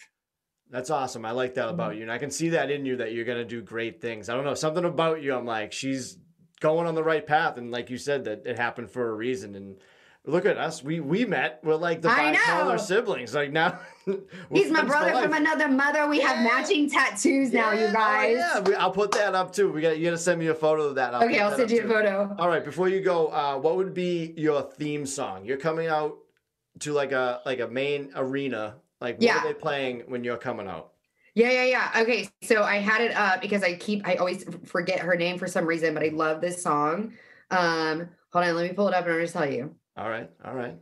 That's 0.70 0.90
awesome. 0.90 1.24
I 1.24 1.32
like 1.32 1.54
that 1.54 1.66
Mm-hmm. 1.66 1.74
about 1.74 1.96
you. 1.96 2.02
And 2.02 2.10
I 2.12 2.18
can 2.18 2.30
see 2.30 2.50
that 2.50 2.70
in 2.70 2.86
you 2.86 2.96
that 2.96 3.12
you're 3.12 3.24
going 3.26 3.38
to 3.38 3.44
do 3.44 3.60
great 3.62 4.00
things. 4.00 4.28
I 4.28 4.34
don't 4.34 4.44
know, 4.44 4.54
something 4.54 4.84
about 4.84 5.22
you, 5.22 5.34
I'm 5.34 5.44
like, 5.46 5.72
she's 5.72 6.16
going 6.60 6.86
on 6.86 6.94
the 6.94 7.04
right 7.04 7.26
path. 7.26 7.56
And 7.58 7.70
like 7.70 7.90
you 7.90 7.98
said, 7.98 8.24
that 8.24 8.46
it 8.46 8.56
happened 8.58 8.90
for 8.90 9.10
a 9.10 9.14
reason. 9.14 9.54
And 9.54 9.76
look 10.24 10.46
at 10.46 10.56
us. 10.56 10.82
We 10.82 11.00
we 11.00 11.24
met. 11.24 11.60
We're 11.64 11.74
like 11.74 12.00
the 12.00 12.08
I 12.10 12.32
bipolar 12.34 12.66
know. 12.72 12.76
siblings. 12.78 13.34
Like 13.34 13.50
now, 13.52 13.80
he's 14.52 14.70
my 14.70 14.82
brother 14.84 15.20
from 15.20 15.32
another 15.34 15.68
mother 15.68 16.08
we 16.08 16.20
have 16.20 16.38
matching 16.42 16.88
tattoos 16.88 17.52
now 17.52 17.72
you 17.72 17.92
guys 17.92 18.36
Oh, 18.40 18.56
yeah, 18.56 18.60
we, 18.60 18.74
I'll 18.74 18.90
put 18.92 19.10
that 19.12 19.34
up 19.34 19.52
too. 19.52 19.70
We 19.72 19.80
got 19.82 19.98
you 19.98 20.04
got 20.04 20.10
to 20.12 20.18
send 20.18 20.38
me 20.40 20.46
a 20.46 20.54
photo 20.54 20.84
of 20.84 20.94
that. 20.94 21.12
okay 21.14 21.38
i'll 21.40 21.50
that 21.50 21.58
send 21.58 21.70
you 21.70 21.80
a 21.80 21.82
too. 21.82 21.88
photo 21.88 22.34
All 22.38 22.48
right, 22.48 22.64
before 22.64 22.88
you 22.88 23.00
go, 23.00 23.26
uh, 23.28 23.58
what 23.58 23.76
would 23.76 23.92
be 23.94 24.32
your 24.36 24.62
theme 24.62 25.04
song? 25.06 25.44
You're 25.44 25.56
coming 25.58 25.88
out 25.88 26.16
to 26.80 26.92
like 26.92 27.12
a 27.12 27.40
like 27.44 27.60
a 27.60 27.68
main 27.68 28.10
arena. 28.16 28.76
Like 29.02 29.16
what 29.16 29.22
Yeah. 29.24 29.38
are 29.40 29.48
they 29.48 29.54
playing 29.54 30.04
when 30.06 30.24
you're 30.24 30.36
coming 30.38 30.68
out? 30.68 30.92
Yeah, 31.34 31.50
yeah, 31.50 31.64
yeah. 31.64 32.02
Okay, 32.02 32.28
so 32.42 32.62
I 32.62 32.76
had 32.76 33.00
it 33.00 33.14
up 33.16 33.40
because 33.40 33.62
I 33.62 33.74
keep 33.74 34.06
I 34.06 34.14
always 34.16 34.44
forget 34.66 35.00
her 35.00 35.16
name 35.16 35.38
for 35.38 35.46
some 35.48 35.66
reason, 35.66 35.92
but 35.94 36.02
I 36.02 36.08
love 36.08 36.40
this 36.40 36.62
song. 36.62 37.14
Um, 37.50 38.08
hold 38.32 38.44
on, 38.46 38.54
let 38.54 38.68
me 38.68 38.74
pull 38.74 38.88
it 38.88 38.94
up 38.94 39.04
and 39.04 39.14
I'll 39.14 39.20
just 39.20 39.32
tell 39.32 39.50
you. 39.50 39.74
All 39.96 40.08
right, 40.08 40.30
all 40.44 40.54
right. 40.54 40.76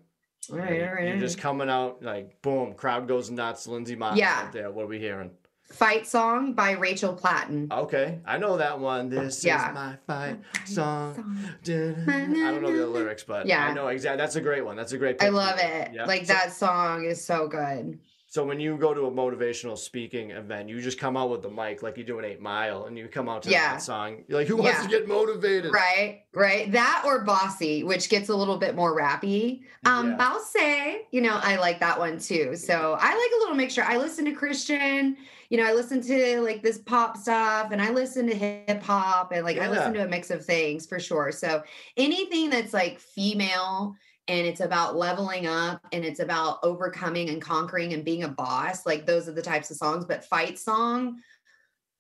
All 0.51 0.57
right, 0.59 0.83
all 0.83 0.95
right. 0.95 1.09
You're 1.09 1.19
just 1.19 1.39
coming 1.39 1.71
out 1.71 2.03
like 2.03 2.43
boom, 2.43 2.75
crowd 2.75 3.07
goes 3.09 3.31
nuts. 3.31 3.67
Lindsay 3.67 3.97
Martin 3.97 4.19
Yeah. 4.19 4.43
out 4.47 4.53
there. 4.53 4.71
What 4.71 4.85
are 4.85 4.89
we 4.89 4.99
hearing? 4.99 5.31
Fight 5.71 6.05
song 6.05 6.55
by 6.55 6.73
Rachel 6.73 7.15
Platten. 7.15 7.69
Okay, 7.71 8.19
I 8.27 8.39
know 8.39 8.57
that 8.57 8.81
one. 8.81 9.09
This 9.09 9.45
Yeah. 9.45 9.69
is 9.69 9.75
my 9.75 9.97
fight 10.05 10.39
song. 10.65 11.15
Song. 11.15 12.09
I 12.09 12.27
don't 12.51 12.63
know 12.63 12.77
the 12.77 12.87
lyrics, 12.89 13.23
but 13.23 13.47
Yeah. 13.47 13.67
I 13.69 13.73
know 13.73 13.87
exactly. 13.87 14.17
That's 14.19 14.35
a 14.35 14.41
great 14.41 14.65
one. 14.65 14.77
That's 14.77 14.91
a 14.93 14.99
great. 14.99 15.23
I 15.23 15.29
love 15.29 15.59
it. 15.61 15.91
Yeah. 15.95 16.07
Like 16.07 16.27
that 16.27 16.53
song 16.53 17.05
is 17.05 17.25
so 17.25 17.47
good. 17.47 18.01
So 18.31 18.45
when 18.45 18.61
you 18.61 18.77
go 18.77 18.95
to 18.95 19.07
a 19.07 19.11
motivational 19.11 19.77
speaking 19.77 20.31
event, 20.31 20.69
you 20.69 20.81
just 20.81 21.01
come 21.01 21.17
out 21.17 21.31
with 21.31 21.43
the 21.43 21.51
mic 21.51 21.83
like 21.83 21.99
you 21.99 22.05
do 22.05 22.21
an 22.21 22.25
Eight 22.25 22.41
Mile, 22.41 22.85
and 22.85 22.97
you 22.97 23.09
come 23.09 23.29
out 23.29 23.43
to 23.43 23.51
Yeah. 23.51 23.73
that 23.73 23.83
song. 23.83 24.23
You're 24.29 24.39
like, 24.39 24.47
who 24.47 24.55
wants 24.55 24.79
Yeah. 24.79 24.83
to 24.85 24.89
get 24.89 25.09
motivated? 25.09 25.73
Right, 25.73 26.23
right. 26.33 26.71
That 26.71 27.03
or 27.05 27.25
Bossy, 27.25 27.83
which 27.83 28.09
gets 28.09 28.29
a 28.29 28.37
little 28.37 28.57
bit 28.57 28.77
more 28.77 28.97
rappy. 28.97 29.63
Um, 29.85 30.11
Yeah. 30.11 30.17
Bossy, 30.17 30.99
you 31.11 31.23
know, 31.23 31.41
I 31.43 31.57
like 31.57 31.81
that 31.81 31.99
one 31.99 32.21
too. 32.21 32.55
So 32.55 32.97
I 33.01 33.09
like 33.09 33.31
a 33.35 33.39
little 33.41 33.57
mixture. 33.57 33.83
I 33.85 33.97
listen 33.97 34.25
to 34.27 34.33
Christian, 34.33 35.17
you 35.49 35.59
know, 35.59 35.67
I 35.67 35.73
listen 35.73 36.01
to 36.03 36.41
like 36.41 36.63
this 36.63 36.79
pop 36.79 37.17
stuff 37.17 37.73
and 37.73 37.83
I 37.83 37.91
listen 37.91 38.29
to 38.29 38.35
hip 38.37 38.81
hop 38.85 39.33
and 39.33 39.45
like 39.45 39.59
I 39.59 39.69
listen 39.69 39.93
to 39.95 40.05
a 40.05 40.09
mix 40.09 40.31
of 40.31 40.45
things 40.45 40.87
for 40.87 41.01
sure. 41.01 41.33
So 41.33 41.65
anything 41.97 42.49
that's 42.51 42.73
like 42.73 43.01
female 43.01 43.97
and 44.31 44.47
it's 44.47 44.61
about 44.61 44.97
leveling 44.97 45.49
up 45.49 45.85
and 45.93 46.05
it's 46.05 46.21
about 46.21 46.61
overcoming 46.63 47.31
and 47.31 47.43
conquering 47.43 47.93
and 47.95 48.05
being 48.05 48.23
a 48.23 48.29
boss, 48.29 48.87
like 48.87 49.05
those 49.05 49.29
are 49.29 49.33
the 49.33 49.43
types 49.43 49.73
of 49.73 49.77
songs. 49.77 50.05
But 50.05 50.25
fight 50.25 50.57
song, 50.57 51.19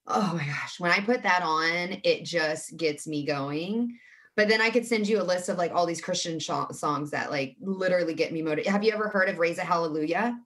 oh 0.06 0.34
my 0.34 0.44
gosh, 0.44 0.78
when 0.78 0.92
I 0.92 1.00
put 1.00 1.24
that 1.24 1.42
on, 1.42 2.00
it 2.04 2.24
just 2.24 2.76
gets 2.76 3.08
me 3.08 3.26
going. 3.26 3.98
But 4.36 4.48
then 4.48 4.60
I 4.60 4.70
could 4.70 4.86
send 4.86 5.08
you 5.08 5.20
a 5.20 5.24
list 5.24 5.48
of 5.48 5.58
like 5.58 5.72
all 5.74 5.86
these 5.86 6.00
Christian 6.00 6.38
sh- 6.38 6.50
songs 6.70 7.10
that 7.10 7.32
like 7.32 7.56
literally 7.60 8.14
get 8.14 8.32
me 8.32 8.42
motivated. 8.42 8.70
Have 8.70 8.84
you 8.84 8.92
ever 8.92 9.08
heard 9.08 9.28
of 9.28 9.38
Raise 9.38 9.58
a 9.58 9.64
Hallelujah 9.64 10.38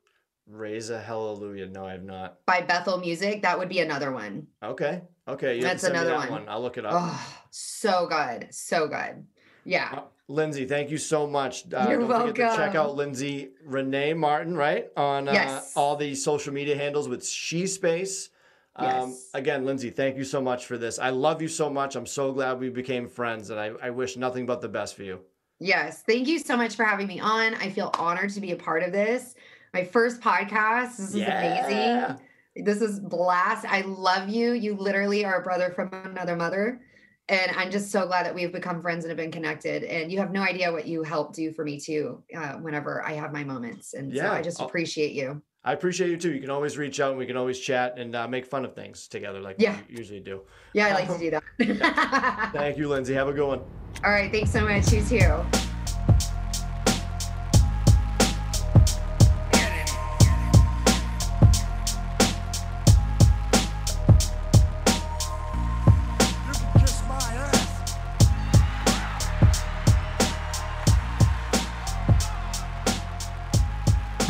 Raise 0.46 0.90
a 0.90 1.00
hallelujah. 1.00 1.66
No, 1.68 1.86
I 1.86 1.92
have 1.92 2.04
not. 2.04 2.44
by 2.44 2.60
Bethel 2.60 2.98
Music? 2.98 3.42
That 3.42 3.58
would 3.58 3.68
be 3.70 3.80
another 3.80 4.12
one. 4.12 4.46
Okay. 4.62 5.02
Okay. 5.26 5.56
You 5.56 5.62
That's 5.62 5.84
another 5.84 6.10
that 6.10 6.30
one. 6.30 6.46
I'll 6.48 6.60
look 6.60 6.76
it 6.76 6.84
up. 6.84 6.92
Oh, 6.94 7.36
so 7.50 8.06
good. 8.06 8.48
So 8.54 8.86
good. 8.88 9.24
Yeah. 9.64 10.00
Lindsay, 10.28 10.64
thank 10.64 10.90
you 10.90 10.96
so 10.98 11.26
much. 11.26 11.64
Uh, 11.72 11.86
You're 11.88 12.06
welcome. 12.06 12.34
Check 12.34 12.74
out 12.74 12.96
Lindsay 12.96 13.50
Renee 13.64 14.14
Martin, 14.14 14.56
right? 14.56 14.88
On 14.96 15.28
uh, 15.28 15.32
yes. 15.32 15.72
all 15.76 15.96
the 15.96 16.14
social 16.14 16.52
media 16.52 16.76
handles 16.76 17.08
with 17.08 17.26
She 17.26 17.66
Space. 17.66 18.30
Um, 18.76 19.10
yes. 19.10 19.30
Again, 19.34 19.64
Lindsay, 19.64 19.90
thank 19.90 20.16
you 20.16 20.24
so 20.24 20.40
much 20.40 20.66
for 20.66 20.78
this. 20.78 20.98
I 20.98 21.10
love 21.10 21.42
you 21.42 21.48
so 21.48 21.68
much. 21.68 21.94
I'm 21.94 22.06
so 22.06 22.32
glad 22.32 22.58
we 22.58 22.70
became 22.70 23.06
friends, 23.06 23.50
and 23.50 23.60
I, 23.60 23.72
I 23.82 23.90
wish 23.90 24.16
nothing 24.16 24.46
but 24.46 24.60
the 24.60 24.68
best 24.68 24.96
for 24.96 25.02
you. 25.02 25.20
Yes. 25.60 26.02
Thank 26.06 26.26
you 26.26 26.38
so 26.38 26.56
much 26.56 26.74
for 26.74 26.84
having 26.84 27.06
me 27.06 27.20
on. 27.20 27.54
I 27.54 27.68
feel 27.70 27.90
honored 27.98 28.30
to 28.30 28.40
be 28.40 28.52
a 28.52 28.56
part 28.56 28.82
of 28.82 28.92
this. 28.92 29.34
My 29.72 29.84
first 29.84 30.20
podcast. 30.20 30.96
This 30.96 31.10
is 31.10 31.16
yeah. 31.16 31.66
amazing. 31.66 32.20
This 32.64 32.80
is 32.80 32.98
blast. 32.98 33.64
I 33.66 33.82
love 33.82 34.28
you. 34.28 34.52
You 34.52 34.74
literally 34.74 35.24
are 35.24 35.40
a 35.40 35.42
brother 35.42 35.70
from 35.70 35.90
another 35.92 36.34
mother. 36.34 36.80
And 37.28 37.52
I'm 37.56 37.70
just 37.70 37.90
so 37.90 38.06
glad 38.06 38.26
that 38.26 38.34
we've 38.34 38.52
become 38.52 38.82
friends 38.82 39.04
and 39.04 39.10
have 39.10 39.16
been 39.16 39.30
connected. 39.30 39.82
And 39.84 40.12
you 40.12 40.18
have 40.18 40.30
no 40.30 40.42
idea 40.42 40.70
what 40.70 40.86
you 40.86 41.02
help 41.02 41.34
do 41.34 41.52
for 41.52 41.64
me 41.64 41.80
too, 41.80 42.22
uh, 42.36 42.54
whenever 42.54 43.02
I 43.02 43.12
have 43.12 43.32
my 43.32 43.44
moments. 43.44 43.94
And 43.94 44.12
yeah, 44.12 44.24
so 44.24 44.32
I 44.32 44.42
just 44.42 44.60
appreciate 44.60 45.12
you. 45.12 45.42
I 45.64 45.72
appreciate 45.72 46.10
you 46.10 46.18
too. 46.18 46.34
You 46.34 46.40
can 46.40 46.50
always 46.50 46.76
reach 46.76 47.00
out 47.00 47.10
and 47.10 47.18
we 47.18 47.24
can 47.24 47.38
always 47.38 47.58
chat 47.58 47.98
and 47.98 48.14
uh, 48.14 48.28
make 48.28 48.44
fun 48.44 48.66
of 48.66 48.74
things 48.74 49.08
together 49.08 49.40
like 49.40 49.56
yeah. 49.58 49.78
we 49.88 49.96
usually 49.96 50.20
do. 50.20 50.42
Yeah, 50.74 50.88
I 50.88 50.92
like 50.92 51.08
to 51.08 51.18
do 51.18 51.30
that. 51.30 52.50
Thank 52.52 52.76
you, 52.76 52.88
Lindsay. 52.88 53.14
Have 53.14 53.28
a 53.28 53.32
good 53.32 53.48
one. 53.48 53.60
All 54.04 54.10
right. 54.10 54.30
Thanks 54.30 54.50
so 54.50 54.62
much. 54.66 54.92
You 54.92 55.02
too. 55.02 55.63